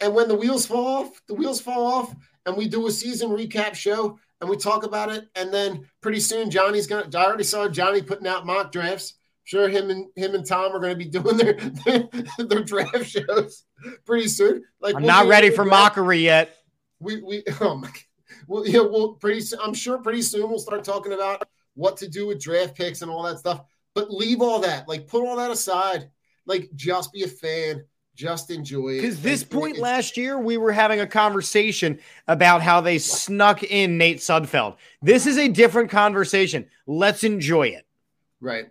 and 0.00 0.14
when 0.14 0.28
the 0.28 0.34
wheels 0.34 0.66
fall 0.66 0.86
off 0.86 1.22
the 1.28 1.34
wheels 1.34 1.60
fall 1.60 1.86
off 1.86 2.14
and 2.46 2.56
we 2.56 2.68
do 2.68 2.86
a 2.86 2.90
season 2.90 3.30
recap 3.30 3.74
show 3.74 4.18
and 4.40 4.50
we 4.50 4.56
talk 4.56 4.84
about 4.84 5.10
it 5.10 5.28
and 5.36 5.52
then 5.52 5.84
pretty 6.00 6.20
soon 6.20 6.50
johnny's 6.50 6.86
gonna 6.86 7.08
i 7.16 7.24
already 7.24 7.44
saw 7.44 7.68
johnny 7.68 8.02
putting 8.02 8.26
out 8.26 8.46
mock 8.46 8.72
drafts 8.72 9.14
sure 9.44 9.68
him 9.68 9.90
and 9.90 10.06
him 10.16 10.34
and 10.34 10.46
tom 10.46 10.72
are 10.72 10.80
going 10.80 10.92
to 10.92 10.96
be 10.96 11.04
doing 11.10 11.36
their 11.36 12.08
their 12.38 12.62
draft 12.62 13.06
shows 13.06 13.64
pretty 14.04 14.28
soon 14.28 14.62
like 14.80 14.94
I'm 14.94 15.02
we'll 15.02 15.10
not 15.10 15.26
ready 15.26 15.50
for 15.50 15.64
draft- 15.64 15.70
mockery 15.70 16.18
yet. 16.20 16.56
we 17.00 17.22
we 17.22 17.44
oh 17.60 17.76
my 17.76 17.86
God. 17.88 17.96
well 18.48 18.66
yeah 18.66 18.80
well 18.80 19.12
pretty 19.14 19.40
soon 19.40 19.60
i'm 19.62 19.74
sure 19.74 19.98
pretty 19.98 20.22
soon 20.22 20.48
we'll 20.48 20.58
start 20.58 20.84
talking 20.84 21.12
about 21.12 21.42
what 21.74 21.96
to 21.96 22.08
do 22.08 22.26
with 22.26 22.40
draft 22.40 22.74
picks 22.74 23.02
and 23.02 23.10
all 23.10 23.22
that 23.22 23.38
stuff 23.38 23.62
but 23.94 24.10
leave 24.12 24.40
all 24.40 24.60
that 24.60 24.88
like 24.88 25.06
put 25.06 25.26
all 25.26 25.36
that 25.36 25.50
aside 25.50 26.08
like 26.46 26.68
just 26.74 27.12
be 27.12 27.22
a 27.22 27.28
fan 27.28 27.84
just 28.14 28.50
enjoy 28.50 28.88
it 28.90 29.00
Because 29.00 29.20
this 29.22 29.42
point 29.42 29.76
it's- 29.76 29.82
last 29.82 30.16
year, 30.18 30.38
we 30.38 30.58
were 30.58 30.70
having 30.70 31.00
a 31.00 31.06
conversation 31.06 31.98
about 32.28 32.60
how 32.60 32.82
they 32.82 32.98
snuck 32.98 33.62
in 33.62 33.96
Nate 33.96 34.18
Sudfeld. 34.18 34.76
This 35.00 35.26
is 35.26 35.38
a 35.38 35.48
different 35.48 35.90
conversation. 35.90 36.68
Let's 36.86 37.24
enjoy 37.24 37.68
it. 37.68 37.86
Right. 38.38 38.66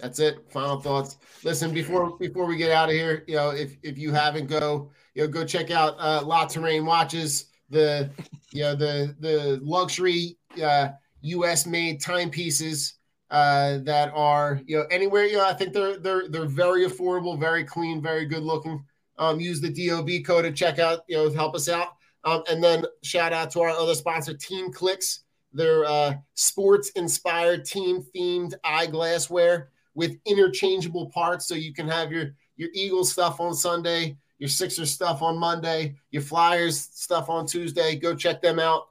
That's 0.00 0.18
it. 0.18 0.50
Final 0.50 0.80
thoughts. 0.80 1.18
Listen, 1.44 1.72
before 1.72 2.18
before 2.18 2.46
we 2.46 2.56
get 2.56 2.72
out 2.72 2.88
of 2.88 2.96
here, 2.96 3.22
you 3.28 3.36
know, 3.36 3.50
if 3.50 3.76
if 3.84 3.96
you 3.96 4.10
haven't 4.12 4.48
go, 4.48 4.90
you 5.14 5.22
know, 5.22 5.28
go 5.28 5.44
check 5.44 5.70
out 5.70 5.94
uh 6.00 6.20
La 6.26 6.46
Terrain 6.46 6.84
watches, 6.84 7.46
the 7.70 8.10
you 8.50 8.62
know, 8.62 8.74
the 8.74 9.14
the 9.20 9.60
luxury 9.62 10.36
uh 10.60 10.88
US 11.20 11.64
made 11.64 12.00
timepieces 12.00 12.94
uh 13.32 13.78
that 13.78 14.12
are, 14.14 14.60
you 14.66 14.78
know, 14.78 14.84
anywhere, 14.92 15.24
you 15.24 15.38
know, 15.38 15.46
I 15.46 15.54
think 15.54 15.72
they're 15.72 15.98
they're 15.98 16.28
they're 16.28 16.46
very 16.46 16.86
affordable, 16.86 17.38
very 17.40 17.64
clean, 17.64 18.00
very 18.00 18.26
good 18.26 18.44
looking. 18.44 18.84
Um 19.18 19.40
use 19.40 19.60
the 19.60 19.72
DOB 19.72 20.24
code 20.24 20.44
to 20.44 20.52
check 20.52 20.78
out, 20.78 21.00
you 21.08 21.16
know, 21.16 21.30
help 21.30 21.56
us 21.56 21.68
out. 21.68 21.96
Um, 22.24 22.42
and 22.48 22.62
then 22.62 22.84
shout 23.02 23.32
out 23.32 23.50
to 23.52 23.60
our 23.60 23.70
other 23.70 23.94
sponsor, 23.94 24.34
Team 24.34 24.72
Clicks. 24.72 25.24
Their 25.52 25.84
uh, 25.84 26.14
sports 26.34 26.90
inspired 26.90 27.66
team 27.66 28.04
themed 28.14 28.54
eyeglassware 28.64 29.66
with 29.94 30.16
interchangeable 30.24 31.10
parts 31.10 31.46
so 31.46 31.54
you 31.54 31.74
can 31.74 31.88
have 31.88 32.10
your 32.10 32.34
your 32.56 32.70
Eagles 32.72 33.12
stuff 33.12 33.40
on 33.40 33.54
Sunday, 33.54 34.16
your 34.38 34.48
Sixers 34.48 34.90
stuff 34.90 35.20
on 35.20 35.38
Monday, 35.38 35.96
your 36.10 36.22
Flyers 36.22 36.80
stuff 36.80 37.28
on 37.28 37.46
Tuesday. 37.46 37.96
Go 37.96 38.14
check 38.14 38.40
them 38.40 38.58
out. 38.58 38.88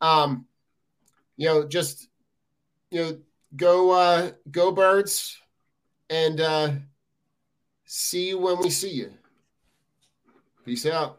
Um, 0.00 0.46
you 1.36 1.46
know, 1.46 1.66
just 1.66 2.08
you 2.90 3.00
know, 3.00 3.18
go 3.56 3.90
uh 3.92 4.30
go 4.50 4.72
birds 4.72 5.40
and 6.10 6.40
uh 6.40 6.70
see 7.84 8.28
you 8.28 8.38
when 8.38 8.58
we 8.58 8.70
see 8.70 8.90
you. 8.90 9.12
Peace 10.64 10.86
out. 10.86 11.18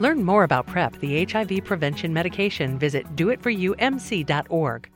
Learn 0.00 0.24
more 0.24 0.44
about 0.44 0.66
PrEP, 0.66 0.98
the 1.00 1.24
HIV 1.24 1.64
prevention 1.64 2.12
medication. 2.12 2.78
Visit 2.78 3.06
doitforumc.org. 3.16 4.93